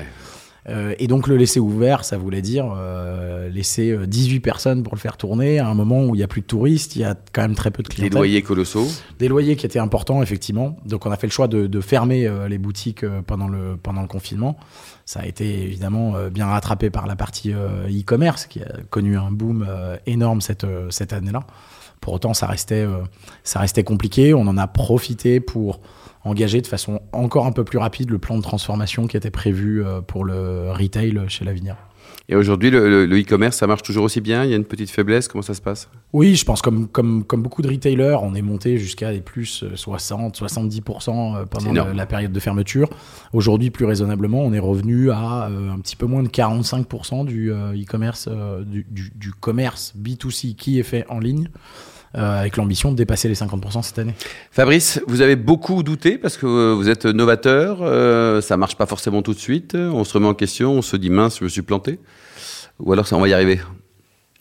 Euh, 0.68 0.96
et 0.98 1.08
donc 1.08 1.28
le 1.28 1.38
laisser 1.38 1.60
ouvert, 1.60 2.04
ça 2.04 2.18
voulait 2.18 2.42
dire 2.42 2.74
euh, 2.76 3.50
laisser 3.50 3.96
18 4.08 4.38
euh, 4.38 4.42
personnes 4.42 4.84
pour 4.84 4.96
le 4.96 5.00
faire 5.00 5.16
tourner 5.16 5.60
à 5.60 5.68
un 5.68 5.76
moment 5.76 6.06
où 6.06 6.16
il 6.16 6.18
n'y 6.18 6.24
a 6.24 6.28
plus 6.28 6.42
de 6.42 6.48
touristes, 6.48 6.96
il 6.96 7.02
y 7.02 7.06
a 7.06 7.16
quand 7.34 7.44
même 7.44 7.56
très 7.56 7.70
peu 7.70 7.84
de 7.84 7.88
clients. 7.88 8.10
Des 8.10 8.16
loyers 8.16 8.42
colossaux. 8.42 8.88
Des 9.20 9.28
loyers 9.28 9.56
qui 9.56 9.66
étaient 9.66 9.80
importants, 9.80 10.24
effectivement. 10.24 10.78
Donc 10.86 11.06
on 11.06 11.12
a 11.12 11.18
fait 11.18 11.28
le 11.28 11.32
choix 11.32 11.48
de, 11.48 11.68
de 11.68 11.82
fermer 11.82 12.30
les 12.50 12.58
boutiques 12.58 13.06
pendant 13.28 13.48
le, 13.48 13.78
pendant 13.82 14.02
le 14.02 14.08
confinement. 14.08 14.58
Ça 15.06 15.20
a 15.20 15.26
été 15.26 15.64
évidemment 15.64 16.16
bien 16.32 16.48
rattrapé 16.48 16.90
par 16.90 17.06
la 17.06 17.16
partie 17.16 17.52
e-commerce 17.52 18.48
qui 18.48 18.62
a 18.62 18.78
connu 18.90 19.18
un 19.18 19.32
boom 19.32 19.68
énorme 20.06 20.42
cette, 20.42 20.66
cette 20.90 21.14
année-là. 21.14 21.42
Pour 22.02 22.14
autant, 22.14 22.34
ça 22.34 22.48
restait, 22.48 22.86
ça 23.44 23.60
restait 23.60 23.84
compliqué. 23.84 24.34
On 24.34 24.48
en 24.48 24.58
a 24.58 24.68
profité 24.68 25.40
pour 25.40 25.80
engager 26.26 26.62
de 26.62 26.68
façon 26.68 27.00
encore 27.14 27.46
un 27.46 27.52
peu 27.52 27.64
plus 27.64 27.78
rapide 27.78 28.10
le 28.10 28.18
plan 28.18 28.38
de 28.38 28.42
transformation 28.42 29.08
qui 29.08 29.16
était 29.16 29.32
prévu 29.32 29.86
euh, 29.86 30.02
pour 30.02 30.26
le 30.26 30.72
retail 30.72 31.20
chez 31.28 31.46
Lavinia. 31.46 31.78
Et 32.28 32.36
aujourd'hui, 32.36 32.72
le 32.72 33.06
e-commerce, 33.06 33.58
ça 33.58 33.68
marche 33.68 33.84
toujours 33.84 34.06
aussi 34.06 34.20
bien? 34.20 34.44
Il 34.44 34.50
y 34.50 34.54
a 34.54 34.56
une 34.56 34.66
petite 34.66 34.90
faiblesse? 34.90 35.28
Comment 35.28 35.44
ça 35.44 35.54
se 35.54 35.62
passe? 35.62 35.90
Oui, 36.12 36.36
je 36.36 36.44
pense 36.44 36.64
comme, 36.64 36.88
comme, 36.88 37.24
comme 37.24 37.44
beaucoup 37.44 37.62
de 37.62 37.68
retailers, 37.68 38.18
on 38.24 38.34
est 38.34 38.42
monté 38.42 38.80
jusqu'à 38.80 39.12
des 39.12 39.22
plus 39.22 39.64
60, 39.76 40.42
euh, 40.42 40.46
70% 40.48 41.36
euh, 41.36 41.46
pendant 41.46 41.72
la, 41.72 42.06
période 42.08 42.32
de 42.32 42.40
fermeture. 42.40 42.90
Aujourd'hui, 43.32 43.70
plus 43.70 43.86
raisonnablement, 43.86 44.42
on 44.42 44.54
est 44.54 44.60
revenu 44.60 45.12
à 45.12 45.46
un 45.46 45.80
petit 45.80 45.96
peu 45.96 46.08
moins 46.08 46.24
de 46.24 46.30
45% 46.30 47.26
du 47.26 47.52
e-commerce, 47.52 48.28
du, 48.66 48.88
du, 48.90 49.12
du 49.16 49.32
commerce 49.32 49.94
B2C 49.96 50.56
qui 50.56 50.80
est 50.80 50.84
fait 50.84 51.06
en 51.10 51.20
ligne. 51.20 51.50
Euh, 52.18 52.40
avec 52.40 52.56
l'ambition 52.56 52.92
de 52.92 52.96
dépasser 52.96 53.28
les 53.28 53.36
50% 53.36 53.82
cette 53.82 54.00
année. 54.00 54.14
Fabrice, 54.50 55.02
vous 55.06 55.20
avez 55.20 55.36
beaucoup 55.36 55.84
douté 55.84 56.18
parce 56.18 56.38
que 56.38 56.46
euh, 56.46 56.74
vous 56.74 56.88
êtes 56.88 57.06
novateur, 57.06 57.80
euh, 57.82 58.40
ça 58.40 58.56
marche 58.56 58.78
pas 58.78 58.86
forcément 58.86 59.22
tout 59.22 59.34
de 59.34 59.40
suite, 59.40 59.76
on 59.76 60.06
se 60.06 60.14
remet 60.14 60.28
en 60.28 60.34
question, 60.34 60.72
on 60.72 60.82
se 60.82 60.96
dit 60.96 61.10
mince, 61.10 61.40
je 61.40 61.44
me 61.44 61.50
suis 61.50 61.62
planté, 61.62 62.00
ou 62.80 62.94
alors 62.94 63.06
ça, 63.06 63.18
on 63.18 63.22
va 63.22 63.28
y 63.28 63.34
arriver 63.34 63.60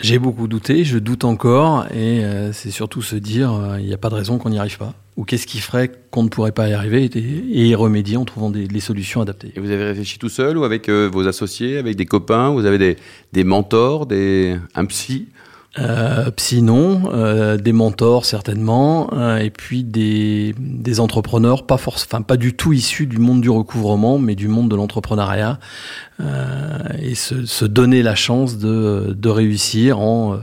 j'ai 0.00 0.18
beaucoup 0.18 0.48
douté, 0.48 0.82
je 0.82 0.98
doute 0.98 1.22
encore, 1.22 1.86
et 1.94 2.24
c'est 2.52 2.72
surtout 2.72 3.00
se 3.00 3.14
dire, 3.14 3.76
il 3.78 3.86
n'y 3.86 3.94
a 3.94 3.96
pas 3.96 4.10
de 4.10 4.16
raison 4.16 4.38
qu'on 4.38 4.50
n'y 4.50 4.58
arrive 4.58 4.76
pas. 4.76 4.92
Ou 5.16 5.24
qu'est-ce 5.24 5.46
qui 5.46 5.60
ferait 5.60 5.88
qu'on 6.10 6.24
ne 6.24 6.28
pourrait 6.28 6.50
pas 6.50 6.68
y 6.68 6.72
arriver 6.72 7.04
et, 7.04 7.68
y 7.68 7.74
remédier 7.76 8.16
en 8.16 8.24
trouvant 8.24 8.50
des, 8.50 8.80
solutions 8.80 9.20
adaptées. 9.20 9.52
Et 9.54 9.60
vous 9.60 9.70
avez 9.70 9.84
réfléchi 9.84 10.18
tout 10.18 10.28
seul 10.28 10.58
ou 10.58 10.64
avec 10.64 10.90
vos 10.90 11.28
associés, 11.28 11.78
avec 11.78 11.94
des 11.94 12.06
copains 12.06 12.50
Vous 12.50 12.66
avez 12.66 12.76
des, 12.76 12.96
des 13.32 13.44
mentors, 13.44 14.06
des, 14.06 14.56
un 14.74 14.84
psy? 14.86 15.28
Euh, 15.78 16.30
sinon, 16.36 17.10
euh, 17.12 17.56
des 17.56 17.72
mentors 17.72 18.24
certainement, 18.24 19.12
euh, 19.12 19.38
et 19.38 19.50
puis 19.50 19.82
des, 19.82 20.54
des 20.58 21.00
entrepreneurs, 21.00 21.66
pas 21.66 21.78
force, 21.78 22.04
enfin 22.04 22.22
pas 22.22 22.36
du 22.36 22.54
tout 22.54 22.72
issus 22.72 23.06
du 23.06 23.18
monde 23.18 23.40
du 23.40 23.50
recouvrement, 23.50 24.18
mais 24.18 24.36
du 24.36 24.46
monde 24.46 24.70
de 24.70 24.76
l'entrepreneuriat, 24.76 25.58
euh, 26.20 26.78
et 27.00 27.16
se, 27.16 27.44
se, 27.44 27.64
donner 27.64 28.04
la 28.04 28.14
chance 28.14 28.58
de, 28.58 29.16
de 29.18 29.28
réussir 29.28 29.98
en 29.98 30.38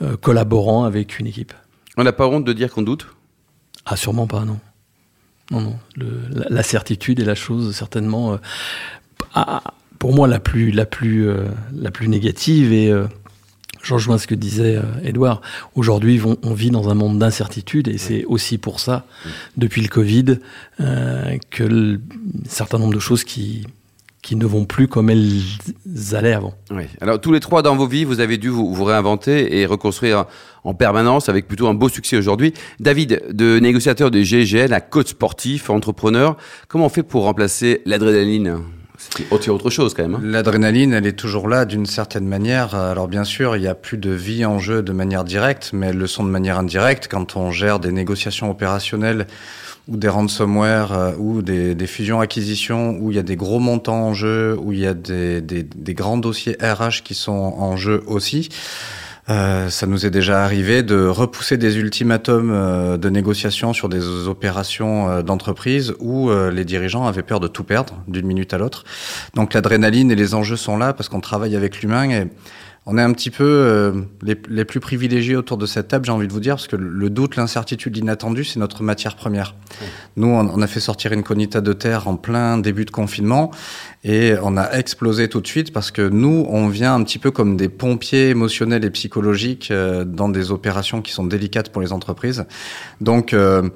euh, 0.00 0.16
collaborant 0.16 0.84
avec 0.84 1.18
une 1.18 1.26
équipe. 1.26 1.52
On 1.98 2.04
n'a 2.04 2.12
pas 2.12 2.26
honte 2.26 2.46
de 2.46 2.52
dire 2.54 2.72
qu'on 2.72 2.82
doute? 2.82 3.08
Ah 3.84 3.96
sûrement 3.96 4.26
pas, 4.26 4.46
non. 4.46 4.58
Non, 5.50 5.60
non. 5.60 5.76
Le, 5.96 6.22
la, 6.48 6.62
certitude 6.62 7.20
est 7.20 7.26
la 7.26 7.34
chose 7.34 7.76
certainement, 7.76 8.38
pour 9.98 10.14
moi, 10.14 10.26
la 10.26 10.40
plus, 10.40 10.70
la 10.70 10.86
plus, 10.86 11.28
la 11.74 11.90
plus 11.90 12.08
négative 12.08 12.72
et 12.72 12.90
je 13.82 13.94
rejoins 13.94 14.18
ce 14.18 14.26
que 14.26 14.34
disait 14.34 14.78
Edouard. 15.04 15.40
Aujourd'hui, 15.74 16.20
on 16.42 16.54
vit 16.54 16.70
dans 16.70 16.88
un 16.88 16.94
monde 16.94 17.18
d'incertitude 17.18 17.88
et 17.88 17.98
c'est 17.98 18.24
aussi 18.24 18.58
pour 18.58 18.80
ça, 18.80 19.06
depuis 19.56 19.82
le 19.82 19.88
Covid, 19.88 20.38
euh, 20.80 21.36
que 21.50 21.64
le, 21.64 22.00
certain 22.46 22.78
nombre 22.78 22.94
de 22.94 23.00
choses 23.00 23.24
qui, 23.24 23.66
qui 24.22 24.36
ne 24.36 24.46
vont 24.46 24.64
plus 24.64 24.88
comme 24.88 25.10
elles 25.10 25.42
allaient 26.12 26.32
avant. 26.32 26.54
Oui. 26.70 26.84
Alors 27.00 27.20
tous 27.20 27.32
les 27.32 27.40
trois 27.40 27.62
dans 27.62 27.76
vos 27.76 27.86
vies, 27.86 28.04
vous 28.04 28.20
avez 28.20 28.38
dû 28.38 28.48
vous, 28.48 28.72
vous 28.72 28.84
réinventer 28.84 29.58
et 29.58 29.66
reconstruire 29.66 30.26
en 30.64 30.74
permanence 30.74 31.28
avec 31.28 31.48
plutôt 31.48 31.66
un 31.66 31.74
beau 31.74 31.88
succès 31.88 32.16
aujourd'hui. 32.16 32.54
David, 32.78 33.22
de 33.30 33.58
négociateur 33.58 34.10
de 34.10 34.22
GGL 34.22 34.72
à 34.72 34.80
coach 34.80 35.08
sportif, 35.08 35.70
entrepreneur, 35.70 36.36
comment 36.68 36.86
on 36.86 36.88
fait 36.88 37.02
pour 37.02 37.24
remplacer 37.24 37.82
l'adrénaline? 37.84 38.58
C'est 39.16 39.50
autre 39.50 39.70
chose 39.70 39.94
quand 39.94 40.02
même. 40.02 40.14
Hein. 40.14 40.20
L'adrénaline, 40.22 40.92
elle 40.92 41.06
est 41.06 41.18
toujours 41.18 41.48
là 41.48 41.64
d'une 41.64 41.86
certaine 41.86 42.26
manière. 42.26 42.74
Alors 42.74 43.08
bien 43.08 43.24
sûr, 43.24 43.56
il 43.56 43.60
n'y 43.60 43.68
a 43.68 43.74
plus 43.74 43.98
de 43.98 44.10
vie 44.10 44.44
en 44.44 44.58
jeu 44.58 44.82
de 44.82 44.92
manière 44.92 45.24
directe, 45.24 45.70
mais 45.72 45.88
elles 45.88 45.98
le 45.98 46.06
sont 46.06 46.24
de 46.24 46.30
manière 46.30 46.58
indirecte 46.58 47.08
quand 47.10 47.36
on 47.36 47.50
gère 47.50 47.78
des 47.78 47.92
négociations 47.92 48.50
opérationnelles 48.50 49.26
ou 49.88 49.96
des 49.96 50.08
ransomware 50.08 50.92
euh, 50.92 51.12
ou 51.18 51.42
des, 51.42 51.74
fusions-acquisitions 51.86 52.96
où 53.00 53.10
il 53.10 53.16
y 53.16 53.18
a 53.18 53.24
des 53.24 53.36
gros 53.36 53.58
montants 53.58 54.06
en 54.06 54.14
jeu, 54.14 54.56
où 54.58 54.72
il 54.72 54.78
y 54.78 54.86
a 54.86 54.94
des, 54.94 55.40
des 55.40 55.94
grands 55.94 56.18
dossiers 56.18 56.56
RH 56.62 57.02
qui 57.02 57.14
sont 57.14 57.32
en 57.32 57.76
jeu 57.76 58.02
aussi. 58.06 58.48
Euh, 59.28 59.70
ça 59.70 59.86
nous 59.86 60.04
est 60.04 60.10
déjà 60.10 60.44
arrivé 60.44 60.82
de 60.82 61.06
repousser 61.06 61.56
des 61.56 61.78
ultimatums 61.78 62.50
euh, 62.50 62.96
de 62.96 63.08
négociation 63.08 63.72
sur 63.72 63.88
des 63.88 64.04
opérations 64.26 65.08
euh, 65.08 65.22
d'entreprise 65.22 65.94
où 66.00 66.30
les 66.30 66.64
dirigeants 66.64 67.06
avaient 67.06 67.22
peur 67.22 67.40
de 67.40 67.48
tout 67.48 67.64
perdre 67.64 68.02
d'une 68.08 68.26
minute 68.26 68.52
à 68.52 68.58
l'autre. 68.58 68.84
Donc 69.34 69.54
l'adrénaline 69.54 70.10
et 70.10 70.16
les 70.16 70.34
enjeux 70.34 70.56
sont 70.56 70.76
là 70.76 70.92
parce 70.92 71.08
qu'on 71.08 71.20
travaille 71.20 71.56
avec 71.56 71.80
l'humain 71.80 72.10
et 72.10 72.26
on 72.84 72.98
est 72.98 73.02
un 73.02 73.12
petit 73.12 73.30
peu 73.30 73.44
euh, 73.44 73.92
les, 74.22 74.36
les, 74.48 74.64
plus 74.64 74.80
privilégiés 74.80 75.36
autour 75.36 75.56
de 75.56 75.66
cette 75.66 75.86
table, 75.88 76.04
j'ai 76.04 76.10
envie 76.10 76.26
de 76.26 76.32
vous 76.32 76.40
dire, 76.40 76.56
parce 76.56 76.66
que 76.66 76.74
le 76.74 77.10
doute, 77.10 77.36
l'incertitude, 77.36 77.94
l'inattendu, 77.94 78.44
c'est 78.44 78.58
notre 78.58 78.82
matière 78.82 79.14
première. 79.14 79.54
Nous, 80.16 80.26
on, 80.26 80.60
a 80.60 80.66
fait 80.66 80.80
sortir 80.80 81.12
une 81.12 81.22
conita 81.22 81.60
de 81.60 81.72
terre 81.72 82.08
en 82.08 82.16
plein 82.16 82.58
début 82.58 82.84
de 82.84 82.90
confinement 82.90 83.52
et 84.02 84.34
on 84.42 84.56
a 84.56 84.72
explosé 84.72 85.28
tout 85.28 85.40
de 85.40 85.46
suite 85.46 85.72
parce 85.72 85.92
que 85.92 86.08
nous, 86.08 86.44
on 86.48 86.68
vient 86.68 86.94
un 86.94 87.04
petit 87.04 87.18
peu 87.18 87.30
comme 87.30 87.56
des 87.56 87.68
pompiers 87.68 88.30
émotionnels 88.30 88.84
et 88.84 88.90
psychologiques 88.90 89.70
euh, 89.70 90.04
dans 90.04 90.28
des 90.28 90.50
opérations 90.50 91.02
qui 91.02 91.12
sont 91.12 91.24
délicates 91.24 91.70
pour 91.70 91.82
les 91.82 91.92
entreprises. 91.92 92.44
Donc, 93.00 93.32
euh, 93.32 93.70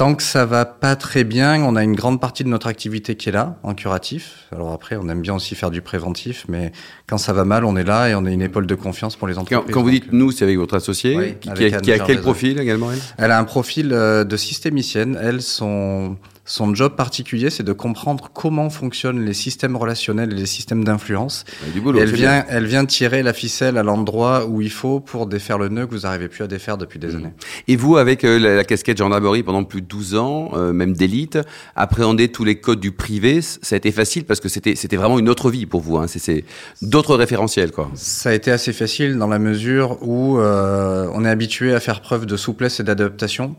Tant 0.00 0.14
que 0.14 0.22
ça 0.22 0.46
va 0.46 0.64
pas 0.64 0.96
très 0.96 1.24
bien, 1.24 1.62
on 1.62 1.76
a 1.76 1.84
une 1.84 1.94
grande 1.94 2.22
partie 2.22 2.42
de 2.42 2.48
notre 2.48 2.68
activité 2.68 3.16
qui 3.16 3.28
est 3.28 3.32
là, 3.32 3.58
en 3.62 3.74
curatif. 3.74 4.46
Alors 4.50 4.72
après, 4.72 4.96
on 4.96 5.06
aime 5.10 5.20
bien 5.20 5.34
aussi 5.34 5.54
faire 5.54 5.70
du 5.70 5.82
préventif, 5.82 6.46
mais 6.48 6.72
quand 7.06 7.18
ça 7.18 7.34
va 7.34 7.44
mal, 7.44 7.66
on 7.66 7.76
est 7.76 7.84
là 7.84 8.08
et 8.08 8.14
on 8.14 8.24
est 8.24 8.32
une 8.32 8.40
épaule 8.40 8.66
de 8.66 8.74
confiance 8.74 9.14
pour 9.16 9.28
les 9.28 9.36
entreprises. 9.36 9.74
Quand, 9.74 9.82
vous 9.82 9.90
dites 9.90 10.10
nous, 10.10 10.32
c'est 10.32 10.44
avec 10.44 10.56
votre 10.56 10.74
associé, 10.74 11.36
qui, 11.42 11.50
a, 11.50 11.80
qui 11.82 11.92
a 11.92 11.98
quel 11.98 12.22
profil 12.22 12.58
également 12.58 12.90
elle? 12.90 12.98
Elle 13.18 13.30
a 13.30 13.38
un 13.38 13.44
profil 13.44 13.92
euh, 13.92 14.24
de 14.24 14.38
systémicienne. 14.38 15.18
Elles 15.20 15.42
sont 15.42 16.16
son 16.44 16.74
job 16.74 16.96
particulier, 16.96 17.50
c'est 17.50 17.62
de 17.62 17.72
comprendre 17.72 18.30
comment 18.32 18.70
fonctionnent 18.70 19.24
les 19.24 19.34
systèmes 19.34 19.76
relationnels 19.76 20.32
et 20.32 20.36
les 20.36 20.46
systèmes 20.46 20.84
d'influence. 20.84 21.44
Elle 21.76 22.12
vient, 22.12 22.44
elle 22.48 22.66
vient 22.66 22.84
tirer 22.86 23.22
la 23.22 23.32
ficelle 23.32 23.78
à 23.78 23.82
l'endroit 23.82 24.46
où 24.46 24.60
il 24.60 24.70
faut 24.70 25.00
pour 25.00 25.26
défaire 25.26 25.58
le 25.58 25.68
nœud 25.68 25.86
que 25.86 25.94
vous 25.94 26.00
n'arrivez 26.00 26.28
plus 26.28 26.42
à 26.42 26.46
défaire 26.46 26.78
depuis 26.78 26.98
des 26.98 27.08
mmh. 27.08 27.16
années. 27.16 27.32
Et 27.68 27.76
vous, 27.76 27.96
avec 27.96 28.24
euh, 28.24 28.38
la, 28.38 28.64
casquette 28.64 28.98
gendarmerie 28.98 29.42
pendant 29.42 29.64
plus 29.64 29.82
de 29.82 29.86
12 29.86 30.16
ans, 30.16 30.50
euh, 30.54 30.72
même 30.72 30.94
d'élite, 30.94 31.38
appréhender 31.76 32.28
tous 32.28 32.44
les 32.44 32.56
codes 32.56 32.80
du 32.80 32.92
privé, 32.92 33.40
ça 33.42 33.74
a 33.74 33.76
été 33.76 33.92
facile 33.92 34.24
parce 34.24 34.40
que 34.40 34.48
c'était 34.48 34.74
c'était 34.74 34.96
vraiment 34.96 35.18
une 35.18 35.28
autre 35.28 35.50
vie 35.50 35.66
pour 35.66 35.80
vous. 35.80 35.98
Hein. 35.98 36.06
C'est 36.08 36.44
d'autres 36.82 37.16
référentiels, 37.16 37.70
quoi. 37.70 37.90
Ça 37.94 38.30
a 38.30 38.32
été 38.32 38.50
assez 38.50 38.72
facile 38.72 39.18
dans 39.18 39.28
la 39.28 39.38
mesure 39.38 39.98
où 40.02 40.38
euh, 40.38 41.08
on 41.14 41.24
est 41.24 41.28
habitué 41.28 41.74
à 41.74 41.80
faire 41.80 42.00
preuve 42.00 42.26
de 42.26 42.36
souplesse 42.36 42.80
et 42.80 42.82
d'adaptation. 42.82 43.56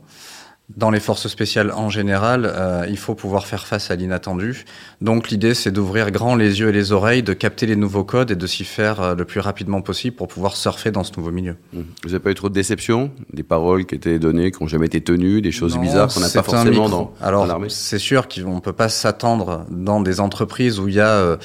Dans 0.78 0.90
les 0.90 1.00
forces 1.00 1.28
spéciales 1.28 1.72
en 1.72 1.90
général, 1.90 2.46
euh, 2.46 2.86
il 2.90 2.98
faut 2.98 3.16
pouvoir 3.16 3.46
faire 3.46 3.68
face 3.68 3.92
à 3.92 3.96
l'inattendu. 3.96 4.66
Donc 5.02 5.30
l'idée, 5.30 5.54
c'est 5.54 5.72
d'ouvrir 5.72 6.12
grand 6.12 6.36
les 6.36 6.60
yeux 6.60 6.70
et 6.70 6.72
les 6.72 6.92
oreilles, 6.92 7.24
de 7.24 7.34
capter 7.34 7.66
les 7.66 7.76
nouveaux 7.76 8.04
codes 8.04 8.32
et 8.32 8.36
de 8.36 8.48
s'y 8.48 8.64
faire 8.64 9.02
euh, 9.02 9.16
le 9.16 9.26
plus 9.26 9.40
rapidement 9.40 9.82
possible 9.82 10.16
pour 10.16 10.28
pouvoir 10.28 10.56
surfer 10.56 10.92
dans 10.92 11.04
ce 11.04 11.12
nouveau 11.18 11.32
milieu. 11.32 11.56
Mmh. 11.74 11.80
Vous 12.04 12.10
n'avez 12.10 12.20
pas 12.20 12.32
eu 12.32 12.36
trop 12.36 12.50
de 12.50 12.54
déceptions? 12.54 13.12
Des 13.34 13.44
paroles 13.44 13.86
qui 13.86 13.96
étaient 13.96 14.20
données, 14.20 14.52
qui 14.52 14.64
n'ont 14.64 14.68
jamais 14.68 14.86
été 14.86 15.02
tenues, 15.02 15.42
des 15.42 15.52
choses 15.52 15.78
bizarres 15.78 16.14
qu'on 16.14 16.20
n'a 16.20 16.30
pas 16.30 16.44
forcément 16.44 16.90
dans, 16.90 17.14
Alors, 17.22 17.48
c'est 17.70 18.00
sûr 18.00 18.28
qu'on 18.28 18.56
ne 18.56 18.60
peut 18.60 18.74
pas 18.74 18.90
s'attendre 18.90 19.66
dans 19.70 20.02
des 20.02 20.20
entreprises 20.20 20.80
où 20.80 20.88
il 20.88 20.96
y 20.96 21.00
a... 21.00 21.08
Euh, 21.08 21.38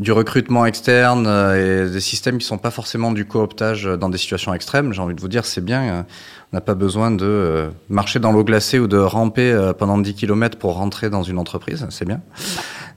du 0.00 0.12
recrutement 0.12 0.66
externe 0.66 1.26
et 1.26 1.90
des 1.90 2.00
systèmes 2.00 2.38
qui 2.38 2.46
sont 2.46 2.58
pas 2.58 2.70
forcément 2.70 3.12
du 3.12 3.26
cooptage 3.26 3.84
dans 3.84 4.08
des 4.08 4.18
situations 4.18 4.52
extrêmes. 4.54 4.92
J'ai 4.92 5.02
envie 5.02 5.14
de 5.14 5.20
vous 5.20 5.28
dire, 5.28 5.44
c'est 5.44 5.64
bien 5.64 6.04
n'a 6.52 6.60
pas 6.60 6.74
besoin 6.74 7.10
de 7.10 7.24
euh, 7.24 7.70
marcher 7.88 8.18
dans 8.18 8.32
l'eau 8.32 8.42
glacée 8.42 8.78
ou 8.78 8.88
de 8.88 8.96
ramper 8.96 9.52
euh, 9.52 9.72
pendant 9.72 9.98
10 9.98 10.14
km 10.14 10.58
pour 10.58 10.74
rentrer 10.74 11.08
dans 11.08 11.22
une 11.22 11.38
entreprise, 11.38 11.86
c'est 11.90 12.04
bien. 12.04 12.20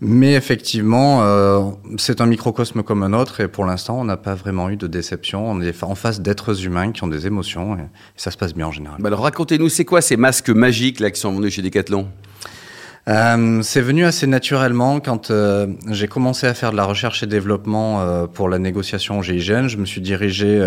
Mais 0.02 0.34
effectivement, 0.34 1.22
euh, 1.22 1.62
c'est 1.98 2.20
un 2.20 2.26
microcosme 2.26 2.82
comme 2.82 3.04
un 3.04 3.14
autre 3.14 3.42
et 3.42 3.48
pour 3.48 3.66
l'instant, 3.66 4.00
on 4.00 4.06
n'a 4.06 4.18
pas 4.18 4.34
vraiment 4.34 4.70
eu 4.70 4.76
de 4.76 4.88
déception. 4.88 5.50
On 5.50 5.62
est 5.62 5.84
en 5.84 5.96
face 5.96 6.20
d'êtres 6.20 6.66
humains 6.66 6.92
qui 6.92 7.04
ont 7.04 7.08
des 7.08 7.28
émotions 7.28 7.76
et, 7.76 7.84
ça 8.16 8.32
se 8.32 8.38
passe 8.38 8.54
bien 8.54 8.68
en 8.68 8.72
général. 8.72 8.98
Bah 9.00 9.08
alors 9.08 9.22
racontez-nous, 9.22 9.70
c'est 9.70 9.86
quoi 9.86 10.02
ces 10.02 10.18
masques 10.18 10.50
magiques 10.50 11.00
là 11.00 11.12
qui 11.12 11.20
sont 11.20 11.32
vendus 11.32 11.52
chez 11.52 11.62
Decathlon? 11.62 12.08
Euh, 13.10 13.62
c'est 13.64 13.82
venu 13.82 14.06
assez 14.06 14.28
naturellement 14.28 15.02
quand 15.02 15.30
euh, 15.30 15.68
j'ai 15.90 16.08
commencé 16.08 16.48
à 16.48 16.54
faire 16.54 16.72
de 16.72 16.78
la 16.78 16.86
recherche 16.86 17.22
et 17.22 17.28
développement 17.28 18.02
euh, 18.02 18.28
pour 18.28 18.48
la 18.48 18.60
négociation 18.60 19.22
GIGN. 19.22 19.68
Je 19.68 19.78
me 19.78 19.86
suis 19.86 20.00
dirigé 20.00 20.62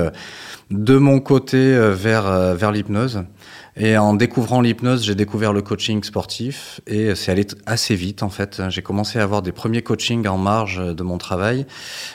de 0.70 0.96
mon 0.98 1.20
côté 1.20 1.78
vers 1.92 2.54
vers 2.54 2.72
l'hypnose. 2.72 3.24
Et 3.78 3.98
en 3.98 4.14
découvrant 4.14 4.62
l'hypnose, 4.62 5.04
j'ai 5.04 5.14
découvert 5.14 5.52
le 5.52 5.60
coaching 5.60 6.02
sportif 6.02 6.80
et 6.86 7.14
c'est 7.14 7.30
allé 7.30 7.46
assez 7.66 7.94
vite 7.94 8.22
en 8.22 8.30
fait. 8.30 8.62
J'ai 8.70 8.80
commencé 8.80 9.18
à 9.18 9.22
avoir 9.22 9.42
des 9.42 9.52
premiers 9.52 9.82
coachings 9.82 10.26
en 10.26 10.38
marge 10.38 10.82
de 10.82 11.02
mon 11.02 11.18
travail 11.18 11.66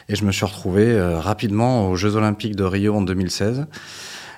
et 0.10 0.16
je 0.16 0.25
me 0.25 0.32
suis 0.32 0.46
retrouvé 0.46 1.00
rapidement 1.20 1.90
aux 1.90 1.96
Jeux 1.96 2.16
Olympiques 2.16 2.56
de 2.56 2.63
Rio 2.63 2.96
en 2.96 3.01
2016. 3.01 3.68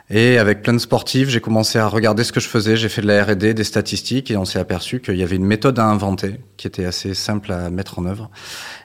Et 0.10 0.38
avec 0.38 0.62
plein 0.62 0.74
de 0.74 0.79
sportifs, 0.79 1.29
j'ai 1.29 1.39
commencé 1.39 1.79
à 1.79 1.88
regarder 1.88 2.24
ce 2.24 2.33
que 2.33 2.39
je 2.39 2.48
faisais. 2.48 2.75
J'ai 2.75 2.89
fait 2.89 3.01
de 3.01 3.07
la 3.07 3.24
R&D, 3.24 3.53
des 3.53 3.63
statistiques, 3.63 4.31
et 4.31 4.38
on 4.38 4.43
s'est 4.43 4.60
aperçu 4.60 5.00
qu'il 5.00 5.15
y 5.15 5.24
avait 5.24 5.38
une 5.38 5.45
méthode 5.45 5.79
à 5.79 5.86
inventer 5.86 6.36
qui 6.57 6.67
était 6.67 6.86
assez 6.86 7.13
simple 7.13 7.51
à 7.53 7.69
mettre 7.69 8.00
en 8.00 8.05
œuvre. 8.05 8.29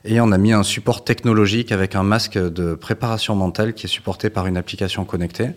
Et 0.04 0.20
on 0.20 0.30
a 0.30 0.38
mis 0.38 0.52
un 0.52 0.62
support 0.62 1.04
technologique 1.04 1.72
avec 1.72 1.96
un 1.96 2.04
masque 2.04 2.38
de 2.38 2.74
préparation 2.74 3.34
mentale 3.34 3.74
qui 3.74 3.86
est 3.86 3.90
supporté 3.90 4.30
par 4.30 4.46
une 4.46 4.56
application 4.56 5.04
connectée. 5.04 5.50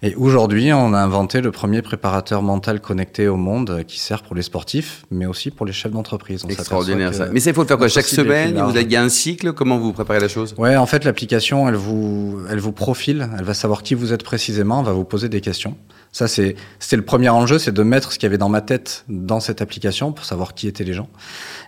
Et 0.00 0.14
aujourd'hui, 0.14 0.72
on 0.72 0.94
a 0.94 0.98
inventé 0.98 1.40
le 1.40 1.50
premier 1.50 1.82
préparateur 1.82 2.40
mental 2.40 2.80
connecté 2.80 3.26
au 3.26 3.36
monde 3.36 3.82
qui 3.88 3.98
sert 3.98 4.22
pour 4.22 4.36
les 4.36 4.42
sportifs, 4.42 5.04
mais 5.10 5.26
aussi 5.26 5.50
pour 5.50 5.66
les 5.66 5.72
chefs 5.72 5.90
d'entreprise. 5.90 6.44
Extraordinaire 6.48 7.12
ça. 7.12 7.26
Mais 7.32 7.40
ça, 7.40 7.50
il 7.50 7.54
faut 7.54 7.62
le 7.62 7.66
faire 7.66 7.78
quoi 7.78 7.88
Chaque 7.88 8.04
semaine 8.04 8.62
Il 8.76 8.92
y 8.92 8.96
a 8.96 9.02
un 9.02 9.08
cycle 9.08 9.52
Comment 9.52 9.78
vous 9.78 9.92
préparez 9.92 10.20
la 10.20 10.28
chose? 10.28 10.54
Ouais, 10.56 10.76
en 10.76 10.86
fait, 10.86 11.04
l'application, 11.04 11.68
elle 11.68 11.74
vous, 11.74 12.38
elle 12.48 12.60
vous 12.60 12.70
profile, 12.70 13.28
elle 13.36 13.44
va 13.44 13.54
savoir 13.54 13.82
qui 13.82 13.94
vous 13.94 14.12
êtes 14.12 14.22
précisément, 14.22 14.80
elle 14.80 14.86
va 14.86 14.92
vous 14.92 15.04
poser 15.04 15.28
des 15.28 15.40
questions. 15.40 15.76
Ça, 16.12 16.26
c'est, 16.26 16.56
c'était 16.78 16.96
le 16.96 17.04
premier 17.04 17.28
enjeu, 17.28 17.58
c'est 17.58 17.72
de 17.72 17.82
mettre 17.82 18.12
ce 18.12 18.18
qu'il 18.18 18.24
y 18.24 18.26
avait 18.26 18.38
dans 18.38 18.48
ma 18.48 18.60
tête 18.60 19.04
dans 19.08 19.40
cette 19.40 19.60
application 19.60 20.12
pour 20.12 20.24
savoir 20.24 20.54
qui 20.54 20.66
étaient 20.66 20.84
les 20.84 20.94
gens. 20.94 21.08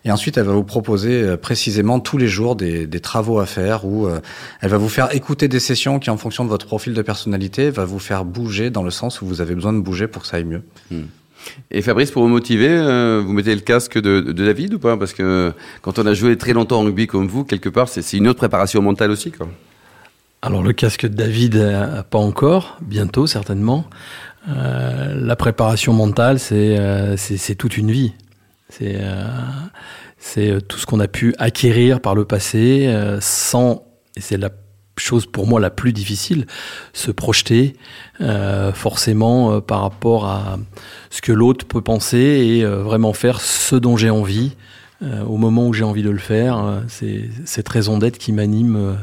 Et 0.05 0.11
ensuite, 0.11 0.39
elle 0.39 0.47
va 0.47 0.53
vous 0.53 0.65
proposer 0.65 1.23
euh, 1.23 1.37
précisément 1.37 2.01
tous 2.01 2.17
les 2.17 2.29
jours 2.29 2.57
des, 2.57 2.87
des 2.87 3.01
travaux 3.01 3.39
à 3.39 3.47
faire 3.47 3.85
ou 3.85 4.07
euh, 4.07 4.21
elle 4.61 4.71
va 4.71 4.79
vous 4.79 4.89
faire 4.89 5.15
écouter 5.15 5.47
des 5.49 5.61
sessions 5.61 5.99
qui, 5.99 6.11
en 6.11 6.17
fonction 6.17 6.45
de 6.45 6.49
votre 6.49 6.67
profil 6.67 6.95
de 6.95 7.03
personnalité, 7.03 7.71
va 7.71 7.85
vous 7.85 7.99
faire 7.99 8.25
bouger 8.25 8.71
dans 8.71 8.83
le 8.83 8.91
sens 8.91 9.21
où 9.21 9.27
vous 9.27 9.41
avez 9.41 9.55
besoin 9.55 9.73
de 9.73 9.81
bouger 9.81 10.07
pour 10.07 10.23
que 10.23 10.29
ça 10.29 10.39
aille 10.39 10.45
mieux. 10.45 10.63
Hmm. 10.91 11.03
Et 11.71 11.83
Fabrice, 11.83 12.11
pour 12.11 12.23
vous 12.23 12.29
motiver, 12.29 12.69
euh, 12.69 13.23
vous 13.25 13.33
mettez 13.33 13.55
le 13.55 13.61
casque 13.61 13.99
de, 13.99 14.21
de, 14.21 14.33
David 14.33 14.75
ou 14.75 14.79
pas? 14.79 14.97
Parce 14.97 15.13
que 15.13 15.53
quand 15.81 15.99
on 15.99 16.07
a 16.07 16.15
joué 16.15 16.37
très 16.37 16.53
longtemps 16.53 16.81
en 16.81 16.85
rugby 16.85 17.07
comme 17.07 17.27
vous, 17.29 17.45
quelque 17.45 17.69
part, 17.69 17.89
c'est 17.89 18.17
une 18.17 18.29
autre 18.29 18.39
préparation 18.39 18.83
mentale 18.83 19.11
aussi. 19.11 19.33
Quoi. 19.33 19.49
Alors 20.43 20.63
le 20.63 20.73
casque 20.73 21.03
de 21.03 21.15
David, 21.15 21.63
pas 22.11 22.19
encore, 22.19 22.79
bientôt 22.81 23.27
certainement. 23.27 23.85
Euh, 24.49 25.15
la 25.15 25.37
préparation 25.37 25.93
mentale, 25.93 26.39
c'est 26.39 26.77
euh, 26.79 27.17
toute 27.59 27.77
une 27.77 27.91
vie. 27.91 28.15
C'est 28.69 28.99
euh, 29.01 30.61
tout 30.61 30.79
ce 30.79 30.87
qu'on 30.87 31.01
a 31.01 31.09
pu 31.09 31.35
acquérir 31.39 32.01
par 32.01 32.15
le 32.15 32.25
passé 32.25 32.95
sans, 33.21 33.85
et 34.17 34.21
c'est 34.21 34.37
la 34.37 34.51
chose 34.97 35.25
pour 35.25 35.47
moi 35.47 35.61
la 35.61 35.71
plus 35.71 35.93
difficile, 35.93 36.47
se 36.93 37.11
projeter 37.11 37.75
forcément 38.75 39.61
par 39.63 39.81
rapport 39.81 40.27
à 40.27 40.59
ce 41.09 41.23
que 41.23 41.33
l'autre 41.33 41.67
peut 41.67 41.81
penser 41.81 42.19
et 42.19 42.65
vraiment 42.65 43.15
faire 43.15 43.41
ce 43.41 43.77
dont 43.77 43.97
j'ai 43.97 44.11
envie. 44.11 44.53
au 45.27 45.39
moment 45.39 45.67
où 45.67 45.73
j'ai 45.73 45.85
envie 45.85 46.03
de 46.03 46.11
le 46.11 46.19
faire, 46.19 46.83
c'est 46.89 47.31
cette 47.47 47.69
raison 47.71 47.97
d'être 47.99 48.19
qui 48.19 48.33
m'anime 48.33 48.99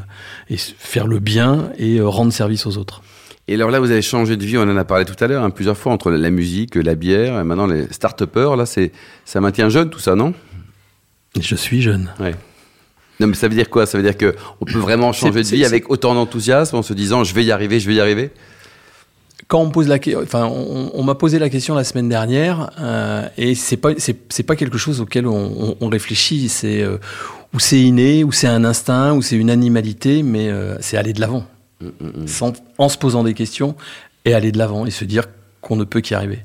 et 0.48 0.56
faire 0.56 1.08
le 1.08 1.18
bien 1.18 1.70
et 1.78 2.00
rendre 2.00 2.32
service 2.32 2.64
aux 2.64 2.78
autres. 2.78 3.02
Et 3.48 3.54
alors 3.54 3.70
là, 3.70 3.80
vous 3.80 3.90
avez 3.90 4.02
changé 4.02 4.36
de 4.36 4.44
vie, 4.44 4.58
on 4.58 4.62
en 4.62 4.76
a 4.76 4.84
parlé 4.84 5.06
tout 5.06 5.16
à 5.24 5.26
l'heure, 5.26 5.42
hein, 5.42 5.48
plusieurs 5.48 5.76
fois, 5.76 5.90
entre 5.90 6.10
la 6.10 6.30
musique, 6.30 6.74
la 6.74 6.94
bière, 6.94 7.40
et 7.40 7.44
maintenant 7.44 7.66
les 7.66 7.90
start-upers, 7.90 8.56
là, 8.56 8.66
c'est, 8.66 8.92
ça 9.24 9.40
maintient 9.40 9.70
jeune 9.70 9.88
tout 9.88 9.98
ça, 9.98 10.14
non? 10.14 10.34
Je 11.40 11.54
suis 11.54 11.80
jeune. 11.80 12.12
Ouais. 12.20 12.34
Non, 13.20 13.26
mais 13.26 13.34
ça 13.34 13.48
veut 13.48 13.54
dire 13.54 13.70
quoi? 13.70 13.86
Ça 13.86 13.98
veut 13.98 14.04
dire 14.04 14.18
qu'on 14.18 14.64
peut 14.66 14.78
vraiment 14.78 15.12
changer 15.12 15.42
de 15.42 15.48
vie 15.48 15.64
avec 15.64 15.90
autant 15.90 16.14
d'enthousiasme 16.14 16.76
en 16.76 16.82
se 16.82 16.92
disant 16.92 17.24
je 17.24 17.34
vais 17.34 17.44
y 17.44 17.50
arriver, 17.50 17.80
je 17.80 17.88
vais 17.88 17.94
y 17.94 18.00
arriver? 18.00 18.30
Quand 19.48 19.60
on 19.60 19.70
pose 19.70 19.88
la 19.88 19.98
enfin, 20.22 20.44
on, 20.44 21.02
m'a 21.02 21.14
posé 21.14 21.38
la 21.38 21.48
question 21.48 21.74
la 21.74 21.84
semaine 21.84 22.08
dernière, 22.08 22.70
euh, 22.78 23.26
et 23.38 23.54
c'est 23.54 23.78
pas 23.78 23.92
c'est, 23.96 24.42
pas 24.42 24.56
quelque 24.56 24.76
chose 24.76 25.00
auquel 25.00 25.26
on, 25.26 25.88
réfléchit. 25.88 26.50
C'est 26.50 26.82
euh, 26.82 26.98
où 27.54 27.58
c'est 27.58 27.80
inné, 27.80 28.24
où 28.24 28.30
c'est 28.30 28.46
un 28.46 28.62
instinct, 28.64 29.14
où 29.14 29.22
c'est 29.22 29.36
une 29.36 29.48
animalité, 29.48 30.22
mais 30.22 30.50
c'est 30.80 30.98
aller 30.98 31.14
de 31.14 31.20
l'avant, 31.20 31.46
en 32.78 32.88
se 32.88 32.98
posant 32.98 33.24
des 33.24 33.34
questions 33.34 33.76
et 34.24 34.34
aller 34.34 34.52
de 34.52 34.58
l'avant 34.58 34.86
et 34.86 34.90
se 34.90 35.04
dire 35.04 35.26
qu'on 35.60 35.76
ne 35.76 35.84
peut 35.84 36.00
qu'y 36.00 36.14
arriver. 36.14 36.40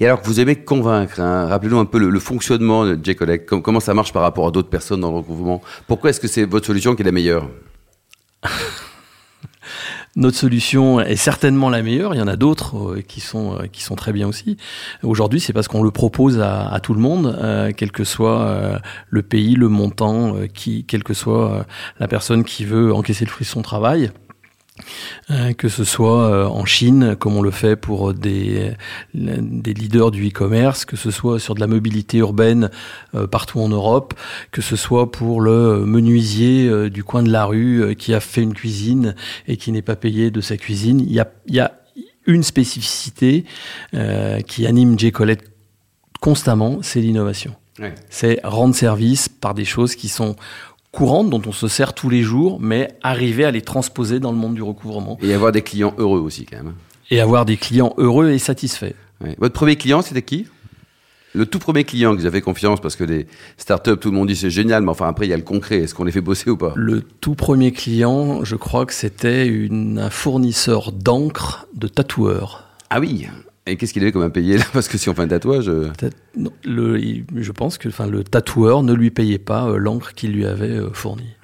Et 0.00 0.06
alors 0.06 0.20
que 0.20 0.26
vous 0.26 0.40
aimez 0.40 0.56
convaincre, 0.56 1.20
hein, 1.20 1.46
rappelez-nous 1.46 1.78
un 1.78 1.84
peu 1.84 1.98
le, 1.98 2.20
fonctionnement 2.20 2.84
de 2.84 2.98
J-Collect, 3.02 3.48
comment 3.60 3.80
ça 3.80 3.94
marche 3.94 4.12
par 4.12 4.22
rapport 4.22 4.46
à 4.46 4.50
d'autres 4.50 4.68
personnes 4.68 5.00
dans 5.00 5.10
le 5.10 5.16
recouvrement 5.18 5.62
Pourquoi 5.86 6.10
est-ce 6.10 6.20
que 6.20 6.28
c'est 6.28 6.44
votre 6.44 6.66
solution 6.66 6.94
qui 6.94 7.02
est 7.02 7.06
la 7.06 7.12
meilleure? 7.12 7.48
Notre 10.16 10.36
solution 10.36 11.00
est 11.00 11.16
certainement 11.16 11.70
la 11.70 11.82
meilleure. 11.82 12.14
Il 12.14 12.18
y 12.18 12.20
en 12.20 12.26
a 12.28 12.36
d'autres 12.36 12.94
euh, 12.94 13.02
qui 13.06 13.20
sont 13.20 13.54
euh, 13.54 13.66
qui 13.70 13.82
sont 13.82 13.94
très 13.94 14.12
bien 14.12 14.26
aussi. 14.26 14.56
Aujourd'hui, 15.04 15.38
c'est 15.38 15.52
parce 15.52 15.68
qu'on 15.68 15.82
le 15.82 15.90
propose 15.92 16.40
à, 16.40 16.80
tout 16.82 16.94
le 16.94 17.00
monde, 17.00 17.38
euh, 17.40 17.70
quel 17.76 17.92
que 17.92 18.02
soit 18.02 18.80
le 19.10 19.22
pays, 19.22 19.54
le 19.54 19.68
montant, 19.68 20.34
qui, 20.52 20.84
quelle 20.84 21.04
que 21.04 21.14
soit 21.14 21.66
la 22.00 22.08
personne 22.08 22.42
qui 22.42 22.64
veut 22.64 22.92
encaisser 22.92 23.24
le 23.24 23.30
fruit 23.30 23.44
de 23.44 23.50
son 23.50 23.62
travail. 23.62 24.10
Euh, 25.30 25.52
que 25.52 25.68
ce 25.68 25.84
soit 25.84 26.30
euh, 26.30 26.46
en 26.46 26.64
Chine, 26.64 27.16
comme 27.16 27.36
on 27.36 27.42
le 27.42 27.50
fait 27.50 27.76
pour 27.76 28.14
des, 28.14 28.72
des 29.14 29.74
leaders 29.74 30.10
du 30.10 30.28
e-commerce, 30.28 30.84
que 30.84 30.96
ce 30.96 31.10
soit 31.10 31.38
sur 31.38 31.54
de 31.54 31.60
la 31.60 31.66
mobilité 31.66 32.18
urbaine 32.18 32.70
euh, 33.14 33.26
partout 33.26 33.60
en 33.60 33.68
Europe, 33.68 34.14
que 34.52 34.62
ce 34.62 34.76
soit 34.76 35.10
pour 35.12 35.40
le 35.40 35.84
menuisier 35.84 36.88
du 36.90 37.04
coin 37.04 37.22
de 37.22 37.30
la 37.30 37.44
rue 37.44 37.94
qui 37.96 38.14
a 38.14 38.20
fait 38.20 38.42
une 38.42 38.54
cuisine 38.54 39.14
et 39.46 39.56
qui 39.56 39.72
n'est 39.72 39.82
pas 39.82 39.96
payé 39.96 40.30
de 40.30 40.40
sa 40.40 40.56
cuisine. 40.56 41.00
Il 41.00 41.12
y 41.12 41.20
a, 41.20 41.30
il 41.46 41.54
y 41.54 41.60
a 41.60 41.72
une 42.26 42.42
spécificité 42.42 43.44
qui 44.46 44.66
anime 44.66 44.98
J. 44.98 45.12
Colette 45.12 45.44
constamment, 46.20 46.78
c'est 46.82 47.00
l'innovation. 47.00 47.54
C'est 48.10 48.40
rendre 48.42 48.74
service 48.74 49.28
par 49.28 49.54
des 49.54 49.64
choses 49.64 49.94
qui 49.94 50.08
sont 50.08 50.34
courantes 50.92 51.30
dont 51.30 51.42
on 51.46 51.52
se 51.52 51.68
sert 51.68 51.92
tous 51.94 52.10
les 52.10 52.22
jours, 52.22 52.58
mais 52.60 52.88
arriver 53.02 53.44
à 53.44 53.50
les 53.50 53.62
transposer 53.62 54.20
dans 54.20 54.32
le 54.32 54.38
monde 54.38 54.54
du 54.54 54.62
recouvrement. 54.62 55.18
Et 55.22 55.32
avoir 55.34 55.52
des 55.52 55.62
clients 55.62 55.94
heureux 55.98 56.20
aussi 56.20 56.46
quand 56.46 56.56
même. 56.56 56.74
Et 57.10 57.20
avoir 57.20 57.44
des 57.44 57.56
clients 57.56 57.94
heureux 57.96 58.30
et 58.30 58.38
satisfaits. 58.38 58.94
Votre 59.38 59.54
premier 59.54 59.76
client, 59.76 60.02
c'était 60.02 60.22
qui? 60.22 60.46
Le 61.34 61.44
tout 61.44 61.58
premier 61.58 61.84
client 61.84 62.14
que 62.14 62.20
vous 62.20 62.26
avez 62.26 62.40
confiance, 62.40 62.80
parce 62.80 62.96
que 62.96 63.04
les 63.04 63.26
startups, 63.58 63.98
tout 63.98 64.10
le 64.10 64.16
monde 64.16 64.28
dit 64.28 64.36
c'est 64.36 64.50
génial, 64.50 64.82
mais 64.82 64.90
enfin 64.90 65.08
après 65.08 65.26
il 65.26 65.30
y 65.30 65.34
a 65.34 65.36
le 65.36 65.42
concret. 65.42 65.78
Est-ce 65.78 65.94
qu'on 65.94 66.04
les 66.04 66.12
fait 66.12 66.22
bosser 66.22 66.48
ou 66.50 66.56
pas? 66.56 66.72
Le 66.74 67.02
tout 67.02 67.34
premier 67.34 67.72
client, 67.72 68.44
je 68.44 68.56
crois 68.56 68.86
que 68.86 68.94
c'était 68.94 69.68
un 69.70 70.10
fournisseur 70.10 70.90
d'encre 70.90 71.68
de 71.74 71.86
tatoueurs. 71.86 72.64
Ah 72.88 72.98
oui, 72.98 73.28
et 73.68 73.76
qu'est-ce 73.76 73.92
qu'il 73.92 74.02
avait 74.02 74.12
comme 74.12 74.22
impayé 74.22 74.56
là? 74.58 74.64
Parce 74.72 74.88
que 74.88 74.98
si 74.98 75.08
on 75.08 75.14
fait 75.14 75.22
un 75.22 75.28
tatouage. 75.28 75.68
Euh, 75.68 75.90
le, 76.64 76.98
je 77.36 77.52
pense 77.52 77.78
que 77.78 77.88
enfin, 77.88 78.06
le 78.06 78.24
tatoueur 78.24 78.82
ne 78.82 78.92
lui 78.92 79.10
payait 79.10 79.38
pas 79.38 79.68
euh, 79.68 79.76
l'encre 79.76 80.14
qu'il 80.14 80.32
lui 80.32 80.46
avait 80.46 80.68
euh, 80.68 80.90
fournie. 80.92 81.34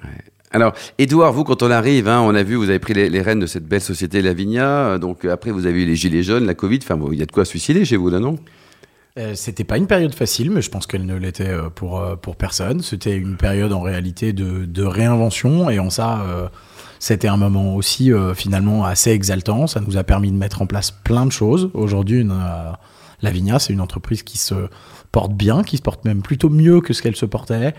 Alors, 0.51 0.73
Edouard, 0.97 1.33
vous, 1.33 1.43
quand 1.43 1.63
on 1.63 1.71
arrive, 1.71 2.07
hein, 2.07 2.21
on 2.21 2.33
a 2.33 2.43
vu, 2.43 2.55
vous 2.55 2.69
avez 2.69 2.79
pris 2.79 2.93
les, 2.93 3.21
rênes 3.21 3.39
de 3.39 3.45
cette 3.45 3.65
belle 3.65 3.81
société 3.81 4.21
Lavinia. 4.21 4.97
Donc, 4.99 5.25
après, 5.25 5.51
vous 5.51 5.65
avez 5.65 5.83
eu 5.83 5.85
les 5.85 5.95
gilets 5.95 6.23
jaunes, 6.23 6.45
la 6.45 6.53
Covid. 6.53 6.79
Enfin, 6.81 6.97
il 7.11 7.19
y 7.19 7.21
a 7.21 7.25
de 7.25 7.31
quoi 7.31 7.43
suicider 7.43 7.83
chez 7.83 7.97
vous, 7.97 8.09
là, 8.09 8.19
non? 8.19 8.37
C'était 9.33 9.65
pas 9.65 9.77
une 9.77 9.87
période 9.87 10.13
facile, 10.13 10.51
mais 10.51 10.61
je 10.61 10.69
pense 10.69 10.87
qu'elle 10.87 11.05
ne 11.05 11.15
l'était 11.15 11.53
pour, 11.73 12.01
pour 12.21 12.37
personne. 12.37 12.81
C'était 12.81 13.17
une 13.17 13.35
période, 13.35 13.73
en 13.73 13.81
réalité, 13.81 14.31
de, 14.31 14.63
de 14.63 14.83
réinvention. 14.83 15.69
Et 15.69 15.79
en 15.79 15.89
ça 15.89 16.49
c'était 16.99 17.27
un 17.27 17.37
moment 17.37 17.75
aussi 17.75 18.11
euh, 18.11 18.33
finalement 18.33 18.85
assez 18.85 19.11
exaltant. 19.11 19.67
Ça 19.67 19.81
nous 19.81 19.97
a 19.97 20.03
permis 20.03 20.31
de 20.31 20.37
mettre 20.37 20.61
en 20.61 20.65
place 20.65 20.91
plein 20.91 21.25
de 21.25 21.31
choses. 21.31 21.69
Aujourd'hui, 21.73 22.27
euh, 22.29 22.71
Lavinia, 23.21 23.59
c'est 23.59 23.73
une 23.73 23.81
entreprise 23.81 24.23
qui 24.23 24.37
se 24.37 24.55
porte 25.11 25.33
bien, 25.33 25.63
qui 25.63 25.77
se 25.77 25.81
porte 25.81 26.05
même 26.05 26.21
plutôt 26.21 26.49
mieux 26.49 26.81
que 26.81 26.93
ce 26.93 27.01
qu'elle 27.01 27.15
se 27.15 27.25
portait. 27.25 27.73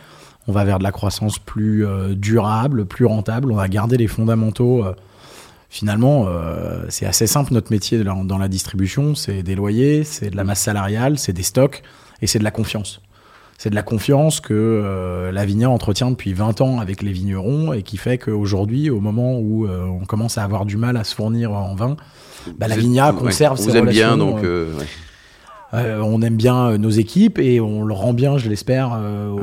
On 0.48 0.52
va 0.52 0.64
vers 0.64 0.78
de 0.78 0.84
la 0.84 0.92
croissance 0.92 1.38
plus 1.38 1.86
euh, 1.86 2.14
durable, 2.14 2.86
plus 2.86 3.04
rentable. 3.04 3.50
On 3.50 3.56
va 3.56 3.68
garder 3.68 3.96
les 3.96 4.06
fondamentaux. 4.06 4.84
finalement, 5.68 6.26
c'est 6.88 7.06
assez 7.06 7.26
simple 7.26 7.52
notre 7.52 7.72
métier 7.72 8.02
dans 8.04 8.38
la 8.38 8.48
distribution. 8.48 9.14
C'est 9.14 9.42
des 9.42 9.54
loyers, 9.54 10.04
c'est 10.04 10.30
de 10.30 10.36
la 10.36 10.44
masse 10.44 10.60
salariale, 10.60 11.18
c'est 11.18 11.32
des 11.32 11.42
stocks 11.42 11.82
et 12.22 12.26
c'est 12.26 12.38
de 12.38 12.44
la 12.44 12.50
confiance 12.50 13.00
c'est 13.58 13.70
de 13.70 13.74
la 13.74 13.82
confiance 13.82 14.40
que 14.40 14.52
euh, 14.54 15.32
la 15.32 15.46
entretient 15.68 16.10
depuis 16.10 16.32
20 16.32 16.60
ans 16.60 16.80
avec 16.80 17.02
les 17.02 17.12
vignerons 17.12 17.72
et 17.72 17.82
qui 17.82 17.96
fait 17.96 18.18
qu'aujourd'hui, 18.18 18.90
au 18.90 19.00
moment 19.00 19.38
où 19.38 19.66
euh, 19.66 19.84
on 19.84 20.04
commence 20.04 20.38
à 20.38 20.44
avoir 20.44 20.66
du 20.66 20.76
mal 20.76 20.96
à 20.96 21.04
se 21.04 21.14
fournir 21.14 21.52
en 21.52 21.74
vin, 21.74 21.96
bah, 22.58 22.68
la 22.68 22.76
Vigna 22.76 23.12
conserve 23.12 23.58
ses 23.58 23.70
relations. 23.70 23.90
bien, 23.90 24.16
donc. 24.16 24.44
Euh, 24.44 24.72
euh, 25.74 26.00
on 26.00 26.22
aime 26.22 26.36
bien 26.36 26.68
euh, 26.68 26.78
nos 26.78 26.90
équipes 26.90 27.38
et 27.38 27.60
on 27.60 27.82
le 27.82 27.92
rend 27.92 28.12
bien, 28.12 28.38
je 28.38 28.48
l'espère. 28.48 28.96
Euh, 28.96 29.34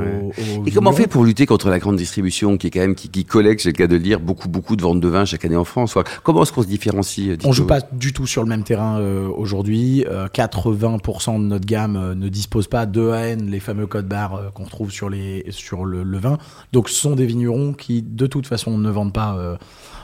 et 0.65 0.71
comment 0.71 0.91
on 0.91 0.93
fait 0.93 1.07
pour 1.07 1.25
lutter 1.25 1.45
contre 1.45 1.69
la 1.69 1.79
grande 1.79 1.97
distribution 1.97 2.57
qui 2.57 2.67
est 2.67 2.69
quand 2.69 2.79
même 2.79 2.95
qui, 2.95 3.25
collecte, 3.25 3.61
j'ai 3.63 3.69
le 3.69 3.75
cas 3.75 3.87
de 3.87 3.95
le 3.95 4.01
dire, 4.01 4.19
beaucoup 4.19 4.47
beaucoup 4.47 4.75
de 4.75 4.81
ventes 4.81 5.01
de 5.01 5.07
vin 5.07 5.25
chaque 5.25 5.43
année 5.43 5.57
en 5.57 5.65
France? 5.65 5.97
Comment 6.23 6.43
est-ce 6.43 6.53
qu'on 6.53 6.61
se 6.61 6.67
différencie 6.67 7.37
On 7.43 7.51
joue 7.51 7.67
pas 7.67 7.81
du 7.81 8.13
tout 8.13 8.25
sur 8.25 8.41
le 8.41 8.49
même 8.49 8.63
terrain 8.63 8.99
aujourd'hui. 9.35 10.05
80% 10.33 11.35
de 11.35 11.43
notre 11.43 11.65
gamme 11.65 12.13
ne 12.13 12.29
dispose 12.29 12.67
pas 12.67 12.85
d'EAN, 12.85 13.37
les 13.47 13.59
fameux 13.59 13.87
codes 13.87 14.07
barres 14.07 14.51
qu'on 14.53 14.63
retrouve 14.63 14.91
sur 14.91 15.09
les 15.09 15.45
sur 15.49 15.85
le, 15.85 16.17
vin. 16.17 16.37
Donc 16.71 16.89
ce 16.89 16.95
sont 16.95 17.15
des 17.15 17.25
vignerons 17.25 17.73
qui 17.73 18.01
de 18.01 18.27
toute 18.27 18.47
façon 18.47 18.77
ne 18.77 18.89
vendent 18.89 19.13
pas 19.13 19.57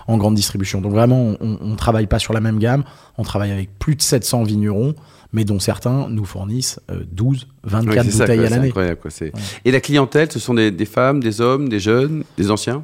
en 0.08 0.18
grande 0.18 0.36
distribution. 0.36 0.82
Donc 0.82 0.92
vraiment, 0.92 1.36
on, 1.40 1.58
on 1.62 1.76
travaille 1.76 2.08
pas 2.08 2.20
sur 2.20 2.34
la 2.34 2.42
même 2.42 2.60
gamme. 2.60 2.84
On 3.18 3.24
travaille 3.24 3.52
avec 3.52 3.78
plus 3.80 3.96
de 3.96 4.02
700 4.02 4.44
vignerons 4.44 4.96
mais 5.32 5.46
dont 5.46 5.60
certains 5.60 6.10
nous 6.10 6.26
fournissent 6.26 6.80
12, 7.12 7.48
euh, 7.66 7.70
24 7.70 8.10
bouteilles 8.10 8.46
à 8.46 8.50
l'année. 8.50 8.74
Et 9.66 9.72
la 9.72 9.82
clientèle, 9.82 10.32
ce 10.32 10.40
sont 10.40 10.54
des, 10.54 10.86
femmes, 10.86 11.22
des 11.22 11.42
hommes, 11.42 11.70
des 11.70 11.80
jeunes, 11.80 12.24
des 12.38 12.52
anciens? 12.52 12.84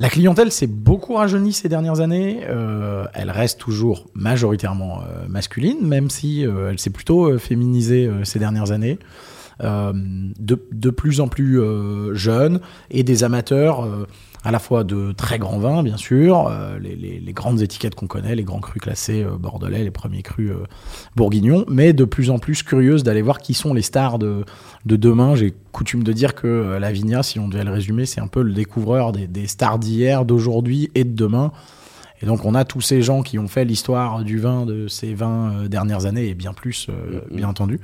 La 0.00 0.08
clientèle 0.08 0.52
s'est 0.52 0.68
beaucoup 0.68 1.14
rajeunie 1.14 1.52
ces 1.52 1.68
dernières 1.68 2.00
années. 2.00 2.42
Euh, 2.48 3.04
elle 3.14 3.30
reste 3.30 3.58
toujours 3.58 4.06
majoritairement 4.14 5.00
euh, 5.00 5.26
masculine, 5.28 5.84
même 5.86 6.08
si 6.08 6.42
elle 6.42 6.78
s'est 6.78 6.90
plutôt 6.90 7.36
féminisée 7.38 8.10
ces 8.24 8.38
dernières 8.38 8.70
années. 8.70 8.98
De, 9.60 10.62
de, 10.70 10.90
plus 10.90 11.20
en 11.20 11.26
plus 11.26 11.60
jeunes 12.12 12.60
et 12.92 13.02
des 13.02 13.24
amateurs 13.24 14.06
à 14.48 14.50
la 14.50 14.58
fois 14.58 14.82
de 14.82 15.12
très 15.12 15.38
grands 15.38 15.58
vins, 15.58 15.82
bien 15.82 15.98
sûr, 15.98 16.48
euh, 16.48 16.78
les, 16.78 17.32
grandes 17.34 17.60
étiquettes 17.60 17.94
qu'on 17.94 18.06
connaît, 18.06 18.34
les 18.34 18.44
grands 18.44 18.60
crus 18.60 18.80
classés 18.80 19.22
euh, 19.22 19.36
bordelais, 19.36 19.84
les 19.84 19.90
premiers 19.90 20.22
crus 20.22 20.52
euh, 20.52 20.64
bourguignons, 21.16 21.66
mais 21.68 21.92
de 21.92 22.06
plus 22.06 22.30
en 22.30 22.38
plus 22.38 22.62
curieuse 22.62 23.02
d'aller 23.02 23.20
voir 23.20 23.40
qui 23.40 23.52
sont 23.52 23.74
les 23.74 23.82
stars 23.82 24.18
de, 24.18 24.46
demain. 24.86 25.34
J'ai 25.34 25.52
coutume 25.70 26.02
de 26.02 26.14
dire 26.14 26.34
que 26.34 26.78
la 26.80 26.90
Vigna, 26.92 27.22
si 27.22 27.38
on 27.38 27.46
devait 27.46 27.62
le 27.62 27.72
résumer, 27.72 28.06
c'est 28.06 28.22
un 28.22 28.26
peu 28.26 28.40
le 28.40 28.54
découvreur 28.54 29.12
des, 29.12 29.46
stars 29.46 29.78
d'hier, 29.78 30.24
d'aujourd'hui 30.24 30.90
et 30.94 31.04
de 31.04 31.14
demain. 31.14 31.52
Et 32.22 32.26
donc 32.26 32.44
on 32.44 32.54
a 32.54 32.64
tous 32.64 32.80
ces 32.80 33.02
gens 33.02 33.22
qui 33.22 33.38
ont 33.38 33.48
fait 33.48 33.64
l'histoire 33.64 34.24
du 34.24 34.38
vin 34.38 34.66
de 34.66 34.88
ces 34.88 35.14
20 35.14 35.68
dernières 35.68 36.06
années 36.06 36.28
et 36.28 36.34
bien 36.34 36.52
plus, 36.52 36.88
mm-hmm. 36.88 37.36
bien 37.36 37.48
entendu 37.48 37.80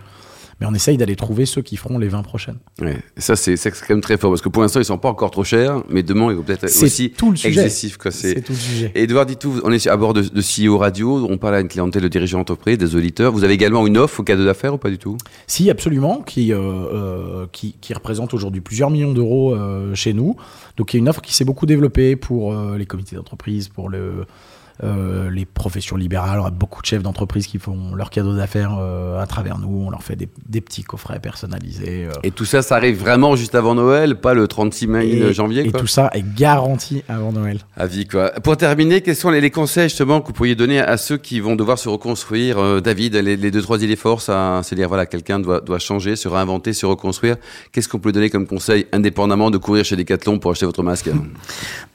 mais 0.60 0.66
on 0.66 0.74
essaye 0.74 0.96
d'aller 0.96 1.16
trouver 1.16 1.46
ceux 1.46 1.62
qui 1.62 1.76
feront 1.76 1.98
les 1.98 2.08
20 2.08 2.22
prochaines. 2.22 2.58
Ouais, 2.80 2.98
ça, 3.16 3.36
c'est 3.36 3.56
quand 3.56 3.90
même 3.90 4.00
très 4.00 4.16
fort, 4.16 4.30
parce 4.30 4.42
que 4.42 4.48
pour 4.48 4.62
l'instant, 4.62 4.80
ils 4.80 4.84
sont 4.84 4.98
pas 4.98 5.08
encore 5.08 5.30
trop 5.30 5.44
chers, 5.44 5.82
mais 5.88 6.02
demain, 6.02 6.30
ils 6.30 6.36
vont 6.36 6.42
peut-être 6.42 6.64
aussi 6.64 7.10
tout 7.10 7.30
le 7.30 7.36
sujet. 7.36 7.68
C'est 7.68 8.42
tout 8.42 8.52
le 8.52 8.58
sujet. 8.58 8.92
Et 8.94 9.04
Edouard, 9.04 9.26
tout, 9.38 9.60
on 9.64 9.72
est 9.72 9.86
à 9.86 9.96
bord 9.96 10.14
de, 10.14 10.22
de 10.22 10.40
CEO 10.40 10.78
Radio, 10.78 11.26
on 11.28 11.38
parle 11.38 11.56
à 11.56 11.60
une 11.60 11.68
clientèle 11.68 12.02
de 12.02 12.08
dirigeants 12.08 12.38
d'entreprise, 12.38 12.78
des 12.78 12.96
auditeurs. 12.96 13.32
Vous 13.32 13.44
avez 13.44 13.54
également 13.54 13.86
une 13.86 13.98
offre 13.98 14.20
au 14.20 14.22
cadeau 14.22 14.44
d'affaires 14.44 14.74
ou 14.74 14.78
pas 14.78 14.90
du 14.90 14.98
tout? 14.98 15.16
Si, 15.46 15.70
absolument, 15.70 16.22
qui, 16.22 16.52
euh, 16.52 16.58
euh, 16.58 17.46
qui, 17.52 17.74
qui, 17.80 17.94
représente 17.94 18.34
aujourd'hui 18.34 18.60
plusieurs 18.60 18.90
millions 18.90 19.12
d'euros 19.12 19.54
euh, 19.54 19.94
chez 19.94 20.12
nous. 20.12 20.36
Donc, 20.76 20.92
il 20.92 20.96
y 20.96 20.98
a 20.98 21.00
une 21.00 21.08
offre 21.08 21.22
qui 21.22 21.34
s'est 21.34 21.44
beaucoup 21.44 21.66
développée 21.66 22.16
pour 22.16 22.54
les 22.54 22.86
comités 22.86 23.16
d'entreprise, 23.16 23.68
pour 23.68 23.88
le 23.88 24.23
euh, 24.24 24.53
euh, 24.82 25.30
les 25.30 25.44
professions 25.44 25.96
libérales, 25.96 26.40
on 26.40 26.46
a 26.46 26.50
beaucoup 26.50 26.82
de 26.82 26.86
chefs 26.86 27.02
d'entreprise 27.02 27.46
qui 27.46 27.58
font 27.58 27.94
leurs 27.94 28.10
cadeaux 28.10 28.34
d'affaires 28.34 28.76
euh, 28.80 29.20
à 29.20 29.26
travers 29.26 29.58
nous. 29.58 29.84
On 29.86 29.90
leur 29.90 30.02
fait 30.02 30.16
des, 30.16 30.60
petits 30.60 30.82
coffrets 30.82 31.20
personnalisés. 31.20 32.06
Euh. 32.06 32.12
Et 32.24 32.30
tout 32.30 32.44
ça, 32.44 32.62
ça 32.62 32.76
arrive 32.76 32.98
vraiment 32.98 33.36
juste 33.36 33.54
avant 33.54 33.74
Noël, 33.74 34.16
pas 34.16 34.34
le 34.34 34.48
36 34.48 34.86
mai, 34.88 35.32
janvier. 35.32 35.66
Et 35.66 35.72
tout 35.72 35.86
ça 35.86 36.10
est 36.12 36.24
garanti 36.34 37.04
avant 37.08 37.32
Noël. 37.32 37.60
À 37.76 37.86
vie, 37.86 38.06
quoi. 38.06 38.30
Pour 38.30 38.56
terminer, 38.56 39.00
quels 39.00 39.16
sont 39.16 39.30
les, 39.30 39.50
conseils 39.50 39.88
justement 39.88 40.20
que 40.20 40.28
vous 40.28 40.32
pourriez 40.32 40.56
donner 40.56 40.80
à 40.80 40.96
ceux 40.96 41.18
qui 41.18 41.38
vont 41.38 41.54
devoir 41.54 41.78
se 41.78 41.88
reconstruire 41.88 42.82
David, 42.82 43.14
les, 43.14 43.36
deux, 43.36 43.62
trois 43.62 43.82
idées 43.82 43.94
forces, 43.94 44.26
c'est-à-dire 44.26 44.88
voilà, 44.88 45.06
quelqu'un 45.06 45.38
doit, 45.38 45.60
doit 45.60 45.78
changer, 45.78 46.16
se 46.16 46.26
réinventer, 46.28 46.72
se 46.72 46.86
reconstruire. 46.86 47.36
Qu'est-ce 47.70 47.88
qu'on 47.88 48.00
peut 48.00 48.12
donner 48.12 48.30
comme 48.30 48.46
conseil, 48.46 48.86
indépendamment 48.92 49.50
de 49.50 49.58
courir 49.58 49.84
chez 49.84 49.96
Decathlon 49.96 50.38
pour 50.38 50.50
acheter 50.50 50.66
votre 50.66 50.82
masque 50.82 51.10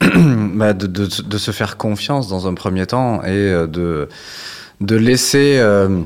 bah, 0.00 0.72
de, 0.72 0.86
de, 0.86 1.06
de, 1.22 1.38
se 1.38 1.50
faire 1.50 1.76
confiance 1.76 2.28
dans 2.28 2.46
un 2.46 2.54
premier 2.54 2.69
premier 2.70 2.86
temps 2.86 3.24
et 3.24 3.30
euh, 3.30 3.66
de, 3.66 4.08
de 4.80 4.94
laisser 4.94 5.56
euh, 5.58 6.02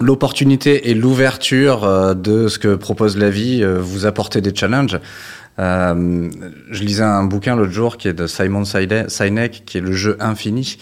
l'opportunité 0.00 0.90
et 0.90 0.94
l'ouverture 0.94 1.84
euh, 1.84 2.14
de 2.14 2.48
ce 2.48 2.58
que 2.58 2.74
propose 2.74 3.16
la 3.16 3.30
vie 3.30 3.64
vous 3.78 4.04
apporter 4.04 4.40
des 4.40 4.52
challenges. 4.52 4.98
je 5.58 6.82
lisais 6.82 7.04
un 7.04 7.22
bouquin 7.22 7.54
l'autre 7.54 7.70
jour 7.70 7.98
qui 7.98 8.08
est 8.08 8.14
de 8.14 8.26
Simon 8.26 8.64
Sinek, 8.64 9.62
qui 9.64 9.78
est 9.78 9.80
le 9.80 9.92
jeu 9.92 10.16
infini. 10.18 10.76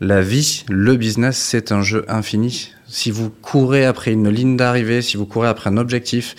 La 0.00 0.20
vie, 0.22 0.64
le 0.68 0.96
business, 0.96 1.36
c'est 1.36 1.70
un 1.70 1.82
jeu 1.82 2.04
infini. 2.08 2.72
Si 2.88 3.12
vous 3.12 3.30
courez 3.30 3.84
après 3.84 4.10
une 4.10 4.28
ligne 4.28 4.56
d'arrivée, 4.56 5.02
si 5.02 5.16
vous 5.16 5.26
courez 5.26 5.46
après 5.46 5.70
un 5.70 5.76
objectif, 5.76 6.34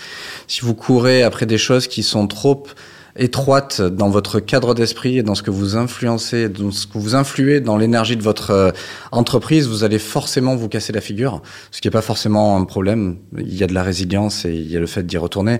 si 0.48 0.60
vous 0.60 0.76
courez 0.76 1.24
après 1.24 1.46
des 1.46 1.58
choses 1.58 1.88
qui 1.88 2.04
sont 2.04 2.28
trop 2.28 2.66
étroite 3.18 3.82
dans 3.82 4.10
votre 4.10 4.40
cadre 4.40 4.74
d'esprit 4.74 5.18
et 5.18 5.24
dans 5.24 5.36
ce 5.36 5.44
que 5.44 5.52
vous 5.52 5.78
influencez, 5.78 6.50
dans 6.50 6.72
ce 6.72 6.86
que 6.86 6.98
vous 6.98 7.16
influez 7.16 7.62
dans 7.62 7.78
l'énergie 7.78 8.18
de 8.18 8.24
votre 8.24 8.52
euh, 8.52 8.72
entreprise, 9.12 9.68
vous 9.68 9.84
allez 9.84 10.00
forcément 10.00 10.56
vous 10.56 10.68
casser 10.68 10.92
la 10.92 11.02
figure, 11.02 11.42
ce 11.72 11.80
qui 11.80 11.88
n'est 11.88 11.94
pas 11.94 12.02
forcément 12.02 12.58
un 12.58 12.66
problème. 12.66 13.18
Il 13.38 13.56
y 13.56 13.64
a 13.64 13.68
de 13.68 13.74
la 13.74 13.84
résilience 13.84 14.44
et 14.46 14.54
il 14.54 14.70
y 14.70 14.76
a 14.76 14.80
le 14.80 14.88
fait 14.88 15.06
d'y 15.06 15.18
retourner, 15.18 15.60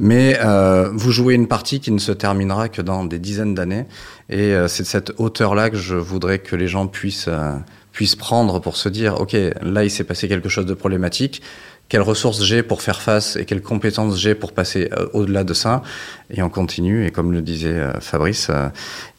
mais 0.00 0.38
euh, 0.44 0.90
vous 0.92 1.12
jouez 1.12 1.34
une 1.34 1.46
partie 1.46 1.78
qui 1.80 1.92
ne 1.92 1.98
se 1.98 2.12
terminera 2.12 2.68
que 2.68 2.82
dans 2.82 3.04
des 3.04 3.18
dizaines 3.18 3.54
d'années, 3.54 3.86
et 4.28 4.54
euh, 4.54 4.66
c'est 4.66 4.82
de 4.82 4.88
cette 4.88 5.12
hauteur-là 5.18 5.70
que 5.70 5.76
je 5.76 5.94
voudrais 5.94 6.40
que 6.40 6.56
les 6.56 6.68
gens 6.68 6.86
puissent 6.86 7.26
euh, 7.28 7.54
puissent 7.92 8.16
prendre 8.16 8.60
pour 8.60 8.76
se 8.76 8.88
dire, 8.88 9.20
ok, 9.20 9.36
là 9.62 9.82
il 9.82 9.90
s'est 9.90 10.04
passé 10.04 10.28
quelque 10.28 10.48
chose 10.48 10.66
de 10.66 10.74
problématique 10.74 11.42
quelles 11.88 12.02
ressources 12.02 12.44
j'ai 12.44 12.62
pour 12.62 12.82
faire 12.82 13.00
face 13.00 13.36
et 13.36 13.44
quelles 13.46 13.62
compétences 13.62 14.18
j'ai 14.18 14.34
pour 14.34 14.52
passer 14.52 14.90
euh, 14.92 15.06
au-delà 15.14 15.42
de 15.42 15.54
ça. 15.54 15.82
Et 16.30 16.42
on 16.42 16.50
continue. 16.50 17.06
Et 17.06 17.10
comme 17.10 17.32
le 17.32 17.40
disait 17.40 17.68
euh, 17.72 17.92
Fabrice, 18.00 18.48
euh, 18.50 18.68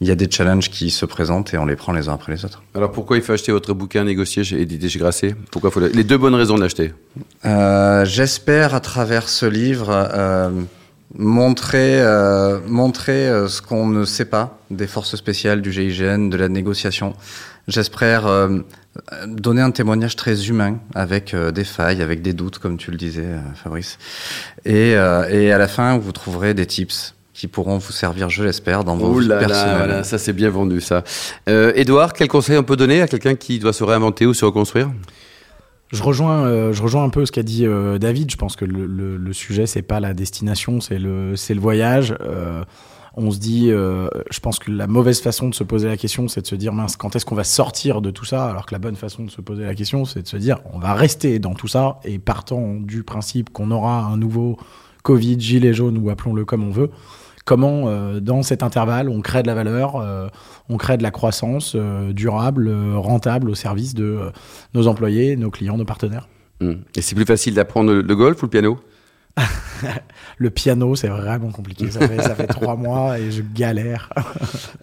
il 0.02 0.08
y 0.08 0.12
a 0.12 0.16
des 0.16 0.30
challenges 0.30 0.70
qui 0.70 0.92
se 0.92 1.06
présentent 1.08 1.52
et 1.54 1.58
on 1.58 1.66
les 1.66 1.76
prend 1.76 1.94
les 1.94 2.10
uns 2.10 2.14
après 2.14 2.32
les 2.32 2.46
autres. 2.46 2.62
Alors 2.76 2.92
pourquoi 2.92 3.18
il 3.18 3.24
faut 3.24 3.34
acheter 3.34 3.52
votre 3.52 3.74
bouquin 3.74 4.04
négocié 4.04 4.44
chez 4.44 4.62
édité 4.62 4.88
chez 4.88 5.00
Grasset 5.00 5.36
Pourquoi 5.52 5.72
faut 5.72 5.80
le- 5.80 5.88
les 5.88 6.04
deux 6.04 6.18
bonnes 6.20 6.36
raisons 6.36 6.56
de 6.58 6.62
l'acheter? 6.62 6.94
Euh, 7.46 8.06
J'espère 8.06 8.76
à 8.76 8.80
travers 8.82 9.30
ce 9.30 9.48
livre 9.48 9.88
euh, 9.92 10.52
montrer, 11.18 12.00
euh, 12.02 12.60
montrer 12.68 13.30
ce 13.48 13.62
qu'on 13.62 13.88
ne 13.88 14.06
sait 14.06 14.26
pas 14.26 14.60
des 14.70 14.88
forces 14.88 15.16
spéciales, 15.16 15.62
du 15.62 15.72
GIGN, 15.72 16.30
de 16.30 16.38
la 16.38 16.50
négociation. 16.50 17.16
J'espère 17.70 18.26
euh, 18.26 18.60
donner 19.28 19.62
un 19.62 19.72
témoignage 19.72 20.16
très 20.16 20.48
humain 20.50 20.80
avec 20.96 21.34
euh, 21.34 21.52
des 21.52 21.64
failles, 21.64 22.02
avec 22.02 22.22
des 22.22 22.34
doutes, 22.34 22.58
comme 22.58 22.78
tu 22.78 22.90
le 22.92 22.98
disais, 22.98 23.26
euh, 23.26 23.40
Fabrice. 23.56 23.98
Et, 24.66 24.96
euh, 24.96 25.30
et 25.30 25.52
à 25.52 25.58
la 25.58 25.68
fin, 25.68 25.98
vous 25.98 26.12
trouverez 26.12 26.54
des 26.54 26.66
tips 26.66 27.14
qui 27.34 27.48
pourront 27.48 27.78
vous 27.78 27.92
servir, 27.94 28.30
je 28.30 28.44
l'espère, 28.44 28.84
dans 28.84 28.98
vos 28.98 29.16
Oh 29.16 29.20
vies 29.20 29.28
là 29.28 29.48
là, 29.88 30.04
ça 30.04 30.18
c'est 30.18 30.34
bien 30.34 30.50
vendu 30.50 30.82
ça. 30.82 31.06
Euh, 31.48 31.72
Edouard, 31.76 32.12
quel 32.12 32.28
conseil 32.28 32.58
on 32.58 32.64
peut 32.64 32.76
donner 32.76 33.02
à 33.02 33.08
quelqu'un 33.08 33.36
qui 33.36 33.60
doit 33.60 33.72
se 33.72 33.84
réinventer 33.86 34.26
ou 34.26 34.34
se 34.34 34.44
reconstruire? 34.44 34.90
Je 35.92 36.04
rejoins, 36.04 36.46
euh, 36.46 36.74
je 36.74 36.84
rejoins 36.84 37.04
un 37.04 37.10
peu 37.10 37.26
ce 37.26 37.32
qu'a 37.32 37.44
dit 37.44 37.66
euh, 37.66 37.98
David. 37.98 38.30
Je 38.30 38.36
pense 38.36 38.56
que 38.56 38.66
le, 38.66 38.86
le, 38.86 39.18
le 39.18 39.34
sujet, 39.34 39.68
c'est 39.68 39.82
pas 39.82 40.00
la 40.00 40.14
destination, 40.14 40.82
c'est 40.82 41.00
le, 41.00 41.36
c'est 41.36 41.54
le 41.54 41.62
voyage. 41.62 42.14
Euh, 42.20 42.64
on 43.16 43.32
se 43.32 43.40
dit, 43.40 43.72
euh, 43.72 44.08
je 44.32 44.40
pense 44.40 44.60
que 44.60 44.72
la 44.72 44.88
mauvaise 44.88 45.22
façon 45.22 45.50
de 45.50 45.56
se 45.56 45.64
poser 45.64 45.88
la 45.88 45.98
question, 45.98 46.28
c'est 46.28 46.42
de 46.42 46.48
se 46.48 46.56
dire, 46.56 46.74
mince, 46.74 46.96
quand 46.96 47.16
est-ce 47.16 47.26
qu'on 47.26 47.36
va 47.36 47.44
sortir 47.44 48.02
de 48.02 48.12
tout 48.12 48.26
ça 48.26 48.46
Alors 48.46 48.66
que 48.66 48.74
la 48.74 48.80
bonne 48.80 48.96
façon 48.96 49.24
de 49.24 49.32
se 49.32 49.42
poser 49.42 49.64
la 49.64 49.76
question, 49.76 50.06
c'est 50.06 50.22
de 50.22 50.28
se 50.28 50.38
dire, 50.38 50.60
on 50.74 50.80
va 50.80 50.94
rester 50.94 51.40
dans 51.40 51.54
tout 51.54 51.68
ça 51.68 52.00
et 52.04 52.20
partant 52.20 52.76
du 52.76 53.04
principe 53.04 53.52
qu'on 53.52 53.72
aura 53.72 54.04
un 54.06 54.18
nouveau 54.18 54.58
Covid, 55.04 55.40
gilet 55.40 55.74
jaune 55.74 55.98
ou 55.98 56.10
appelons-le 56.10 56.46
comme 56.46 56.64
on 56.64 56.72
veut. 56.72 56.90
Comment, 57.46 57.88
euh, 57.88 58.20
dans 58.20 58.44
cet 58.44 58.62
intervalle, 58.62 59.10
on 59.10 59.22
crée 59.22 59.42
de 59.42 59.48
la 59.48 59.56
valeur, 59.56 59.96
euh, 59.96 60.28
on 60.70 60.78
crée 60.78 60.98
de 60.98 61.04
la 61.04 61.12
croissance 61.12 61.76
durable, 61.76 62.72
rentable 62.96 63.50
au 63.50 63.56
service 63.56 63.96
de 63.96 64.20
nos 64.74 64.88
employés, 64.88 65.36
nos 65.36 65.50
clients, 65.50 65.78
nos 65.78 65.86
partenaires? 65.86 66.28
Hmm. 66.62 66.74
Et 66.96 67.02
c'est 67.02 67.16
plus 67.16 67.26
facile 67.26 67.54
d'apprendre 67.56 67.94
le 67.94 68.16
golf 68.16 68.42
ou 68.44 68.46
le 68.46 68.50
piano? 68.50 68.80
Le 70.38 70.50
piano, 70.50 70.96
c'est 70.96 71.08
vraiment 71.08 71.52
compliqué. 71.52 71.90
Ça 71.92 72.08
fait, 72.08 72.22
ça 72.22 72.36
fait 72.36 72.48
trois 72.48 72.76
mois 72.76 73.20
et 73.20 73.32
je 73.32 73.42
galère. 73.42 74.10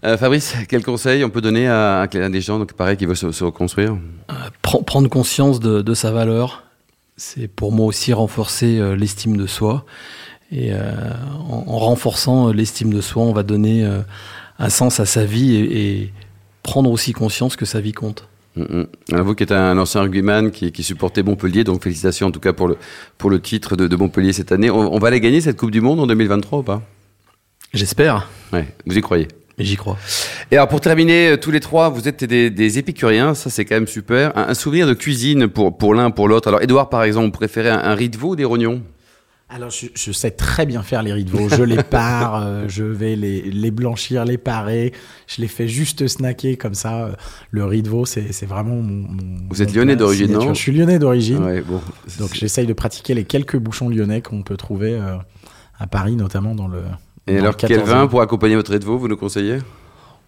Euh, 0.05 0.17
Fabrice, 0.17 0.55
quel 0.69 0.83
conseil 0.83 1.25
on 1.25 1.31
peut 1.31 1.41
donner 1.41 1.69
à, 1.69 2.01
à 2.01 2.07
des 2.07 2.41
gens 2.41 2.59
donc, 2.59 2.73
pareil, 2.75 2.97
qui 2.97 3.07
veulent 3.07 3.17
se, 3.17 3.33
se 3.33 3.45
reconstruire? 3.45 3.97
Pren- 4.63 4.85
prendre 4.85 5.09
conscience 5.09 5.61
de, 5.61 5.83
de 5.83 5.95
sa 5.95 6.13
valeur, 6.13 6.65
c'est 7.17 7.49
pour 7.49 7.73
moi 7.73 7.87
aussi 7.87 8.13
renforcer 8.13 8.79
euh, 8.79 8.97
l'estime 8.97 9.37
de 9.37 9.47
soi. 9.47 9.85
Et 10.53 10.73
euh, 10.73 10.93
en, 11.49 11.65
en 11.67 11.79
renforçant 11.79 12.49
euh, 12.49 12.53
l'estime 12.53 12.93
de 12.93 13.01
soi, 13.01 13.23
on 13.23 13.33
va 13.33 13.43
donner 13.43 13.85
euh, 13.85 14.01
un 14.59 14.69
sens 14.71 15.01
à 15.01 15.07
sa 15.07 15.25
vie 15.25 15.55
et, 15.57 16.01
et 16.03 16.13
prendre 16.63 16.91
aussi 16.91 17.13
conscience 17.13 17.57
que 17.57 17.65
sa 17.65 17.81
vie 17.81 17.93
compte. 17.93 18.29
Mm, 18.57 18.63
mm. 18.63 18.87
Alors, 19.13 19.27
Vous 19.27 19.35
qui 19.35 19.43
êtes 19.43 19.53
un 19.53 19.77
ancien 19.79 20.01
rugbyman 20.03 20.51
qui, 20.51 20.73
qui 20.73 20.83
supportait 20.83 21.23
Montpellier, 21.23 21.65
donc 21.65 21.83
félicitations 21.83 22.29
en 22.29 22.31
tout 22.31 22.41
cas 22.41 22.53
pour 22.53 22.69
le, 22.69 22.77
pour 23.19 23.31
le 23.31 23.41
titre 23.41 23.77
de, 23.77 23.87
de 23.87 23.97
Montpellier 23.97 24.33
cette 24.33 24.53
année. 24.53 24.71
On, 24.71 24.93
on 24.95 24.99
va 24.99 25.09
aller 25.09 25.21
gagner 25.21 25.41
cette 25.41 25.57
Coupe 25.59 25.71
du 25.71 25.81
Monde 25.81 26.01
en 26.01 26.07
2023 26.07 26.59
ou 26.61 26.63
pas? 26.63 26.83
J'espère, 27.75 28.29
Ouais, 28.53 28.67
vous 28.87 28.97
y 28.97 29.01
croyez? 29.01 29.29
J'y 29.59 29.77
crois. 29.77 29.97
Et 30.51 30.57
alors 30.57 30.69
pour 30.69 30.83
terminer, 30.83 31.31
euh, 31.31 31.37
tous 31.39 31.51
les 31.51 31.61
trois, 31.61 31.89
vous 31.89 32.09
êtes 32.09 32.25
des, 32.25 32.51
des 32.51 32.79
épicuriens, 32.79 33.33
ça 33.35 33.49
c'est 33.49 33.65
quand 33.65 33.75
même 33.75 33.87
super. 33.87 34.37
Un, 34.37 34.49
un 34.51 34.55
souvenir 34.55 34.87
de 34.87 34.93
cuisine 34.93 35.49
pour, 35.49 35.77
pour 35.79 35.95
l'un, 35.95 36.11
pour 36.11 36.29
l'autre. 36.29 36.49
Alors 36.49 36.63
Edouard 36.63 36.91
par 36.91 37.03
exemple, 37.05 37.27
vous 37.27 37.33
préférez 37.33 37.71
un, 37.71 37.79
un 37.79 37.95
riz 37.95 38.11
de 38.11 38.19
veau 38.19 38.31
ou 38.31 38.37
des 38.37 38.45
rognons? 38.45 38.83
Alors, 39.49 39.71
je, 39.71 39.87
je 39.95 40.11
sais 40.11 40.33
très 40.33 40.67
bien 40.67 40.83
faire 40.83 41.05
les 41.05 41.13
riz 41.13 41.25
de 41.25 41.31
veau. 41.31 41.49
Je 41.49 41.63
les 41.63 41.81
pare, 41.85 42.43
euh, 42.43 42.65
je 42.67 42.83
vais 42.83 43.15
les, 43.15 43.43
les 43.43 43.71
blanchir, 43.71 44.25
les 44.25 44.39
parer. 44.39 44.93
Je 45.29 45.41
les 45.41 45.47
fais 45.47 45.69
juste 45.69 46.07
snacker 46.09 46.57
comme 46.57 46.75
ça. 46.75 47.11
Le 47.53 47.65
riz 47.65 47.83
de 47.83 47.89
veau, 47.89 48.05
c'est 48.07 48.45
vraiment 48.47 48.75
mon. 48.75 48.83
mon- 48.83 49.47
Vous 49.51 49.63
êtes 49.63 49.69
mon 49.71 49.77
lyonnais 49.77 49.95
d'origine, 49.97 50.33
non 50.33 50.53
Je 50.53 50.59
suis 50.61 50.73
lyonnais 50.73 50.99
d'origine. 50.99 51.45
Ouais, 51.45 51.63
bon. 51.63 51.81
Donc, 52.19 52.35
j'essaye 52.35 52.67
de 52.67 52.73
pratiquer 52.73 53.15
les 53.15 53.25
quelques 53.25 53.57
bouchons 53.57 53.89
lyonnais 53.89 54.21
qu'on 54.21 54.43
peut 54.43 54.57
trouver 54.57 54.95
euh, 54.95 55.17
à 55.79 55.87
Paris, 55.87 56.17
notamment 56.17 56.57
dans 56.57 56.67
le. 56.67 56.83
Et 57.29 57.35
dans 57.35 57.41
alors 57.43 57.53
le 57.53 57.57
quel 57.69 57.81
14e. 57.83 57.85
vin 57.85 58.07
pour 58.09 58.23
accompagner 58.23 58.57
votre 58.57 58.73
riz 58.73 58.81
de 58.81 58.85
veau, 58.85 58.99
vous 58.99 59.09
nous 59.09 59.17
conseillez? 59.17 59.59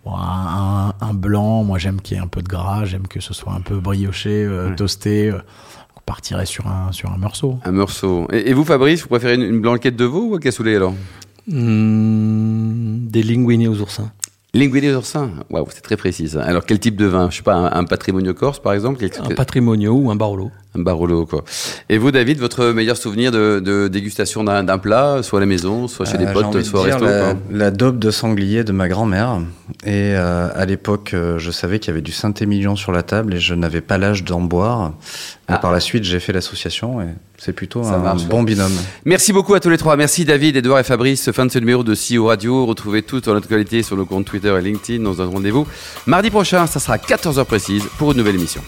Un, 0.06 0.92
un- 1.00 1.06
un 1.06 1.12
blanc, 1.12 1.64
moi 1.64 1.76
j'aime 1.78 2.00
qu'il 2.00 2.16
y 2.16 2.20
ait 2.20 2.22
un 2.22 2.28
peu 2.28 2.40
de 2.40 2.48
gras, 2.48 2.84
j'aime 2.86 3.06
que 3.08 3.20
ce 3.20 3.34
soit 3.34 3.52
un 3.52 3.60
peu 3.60 3.78
brioché, 3.78 4.44
euh, 4.44 4.70
Ouais. 4.70 4.76
toasté. 4.76 5.32
Partirait 6.08 6.46
sur 6.46 6.66
un, 6.66 6.90
sur 6.90 7.12
un 7.12 7.18
morceau. 7.18 7.58
Un 7.64 7.72
morceau. 7.72 8.26
Et, 8.32 8.48
et 8.48 8.54
vous 8.54 8.64
Fabrice, 8.64 9.02
vous 9.02 9.08
préférez 9.08 9.34
une, 9.34 9.42
une 9.42 9.60
blanquette 9.60 9.94
de 9.94 10.06
veau 10.06 10.30
ou 10.30 10.34
un 10.36 10.38
cassoulet 10.38 10.74
alors? 10.76 10.94
Hmm, 11.46 13.06
des 13.08 13.22
linguini 13.22 13.68
aux 13.68 13.78
oursins. 13.80 14.10
Linguini 14.54 14.90
d'oursin 14.90 15.30
Waouh, 15.50 15.66
c'est 15.70 15.82
très 15.82 15.96
précis 15.98 16.30
ça. 16.30 16.42
Alors 16.42 16.64
quel 16.64 16.78
type 16.78 16.96
de 16.96 17.04
vin? 17.04 17.28
Je 17.30 17.36
sais 17.36 17.42
pas, 17.42 17.54
un, 17.54 17.70
un 17.80 17.84
patrimonio 17.84 18.32
corse 18.32 18.58
par 18.60 18.72
exemple 18.72 19.04
Un 19.22 19.34
patrimonio 19.34 19.92
ou 19.92 20.10
un 20.10 20.16
barolo. 20.16 20.50
Un 20.74 20.82
Barolo, 20.82 21.24
quoi. 21.26 21.44
Et 21.88 21.96
vous, 21.96 22.10
David, 22.10 22.38
votre 22.38 22.66
meilleur 22.72 22.96
souvenir 22.98 23.32
de, 23.32 23.58
de 23.58 23.88
dégustation 23.88 24.44
d'un 24.44 24.78
plat, 24.78 25.22
soit 25.22 25.38
à 25.38 25.40
la 25.40 25.46
maison, 25.46 25.88
soit 25.88 26.04
chez 26.06 26.14
Euh, 26.16 26.18
des 26.18 26.26
j'ai 26.26 26.32
potes, 26.34 26.62
soit 26.62 26.80
au 26.80 26.82
resto 26.82 27.04
la, 27.06 27.34
la 27.50 27.70
daube 27.70 27.98
de 27.98 28.10
sanglier 28.10 28.64
de 28.64 28.72
ma 28.72 28.86
grand-mère. 28.88 29.40
Et 29.84 30.14
euh, 30.14 30.48
à 30.54 30.66
l'époque, 30.66 31.12
euh, 31.14 31.38
je 31.38 31.50
savais 31.50 31.78
qu'il 31.78 31.88
y 31.88 31.92
avait 31.92 32.02
du 32.02 32.12
Saint-Émilion 32.12 32.76
sur 32.76 32.92
la 32.92 33.02
table 33.02 33.34
et 33.34 33.40
je 33.40 33.54
n'avais 33.54 33.80
pas 33.80 33.96
l'âge 33.96 34.24
d'en 34.24 34.40
boire. 34.42 34.92
Mais 35.48 35.54
Ah. 35.56 35.58
par 35.58 35.72
la 35.72 35.80
suite, 35.80 36.04
j'ai 36.04 36.20
fait 36.20 36.32
l'association 36.34 37.00
et 37.00 37.06
c'est 37.38 37.52
plutôt 37.52 37.82
Ça 37.84 37.94
un 37.94 37.98
marche. 37.98 38.24
bon 38.24 38.42
binôme. 38.42 38.72
Merci 39.04 39.32
beaucoup 39.32 39.54
à 39.54 39.60
tous 39.60 39.70
les 39.70 39.78
trois. 39.78 39.96
Merci 39.96 40.24
David, 40.24 40.56
Edouard 40.56 40.80
et 40.80 40.84
Fabrice. 40.84 41.30
Fin 41.32 41.46
de 41.46 41.50
ce 41.52 41.58
numéro 41.58 41.82
de 41.84 41.94
CEO 41.94 42.26
Radio. 42.26 42.66
Retrouvez 42.66 43.02
toute 43.02 43.28
notre 43.28 43.48
qualité 43.48 43.82
sur 43.82 43.96
nos 43.96 44.04
comptes 44.06 44.26
Twitter 44.26 44.54
et 44.58 44.60
LinkedIn 44.60 45.02
dans 45.04 45.22
un 45.22 45.26
rendez-vous. 45.26 45.66
Mardi 46.06 46.30
prochain, 46.30 46.66
ça 46.66 46.80
sera 46.80 46.96
14h 46.98 47.44
précise 47.44 47.84
pour 47.96 48.10
une 48.12 48.18
nouvelle 48.18 48.34
émission. 48.36 48.60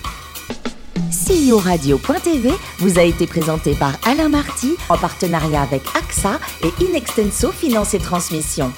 CEO 1.11 1.59
Radio.tv 1.59 2.51
vous 2.79 2.99
a 2.99 3.03
été 3.03 3.27
présenté 3.27 3.75
par 3.75 3.93
Alain 4.07 4.29
Marty 4.29 4.75
en 4.89 4.97
partenariat 4.97 5.63
avec 5.63 5.83
AXA 5.97 6.39
et 6.65 6.85
Inextenso 6.85 7.51
Finance 7.53 7.95
et 7.95 7.99
Transmission. 7.99 8.73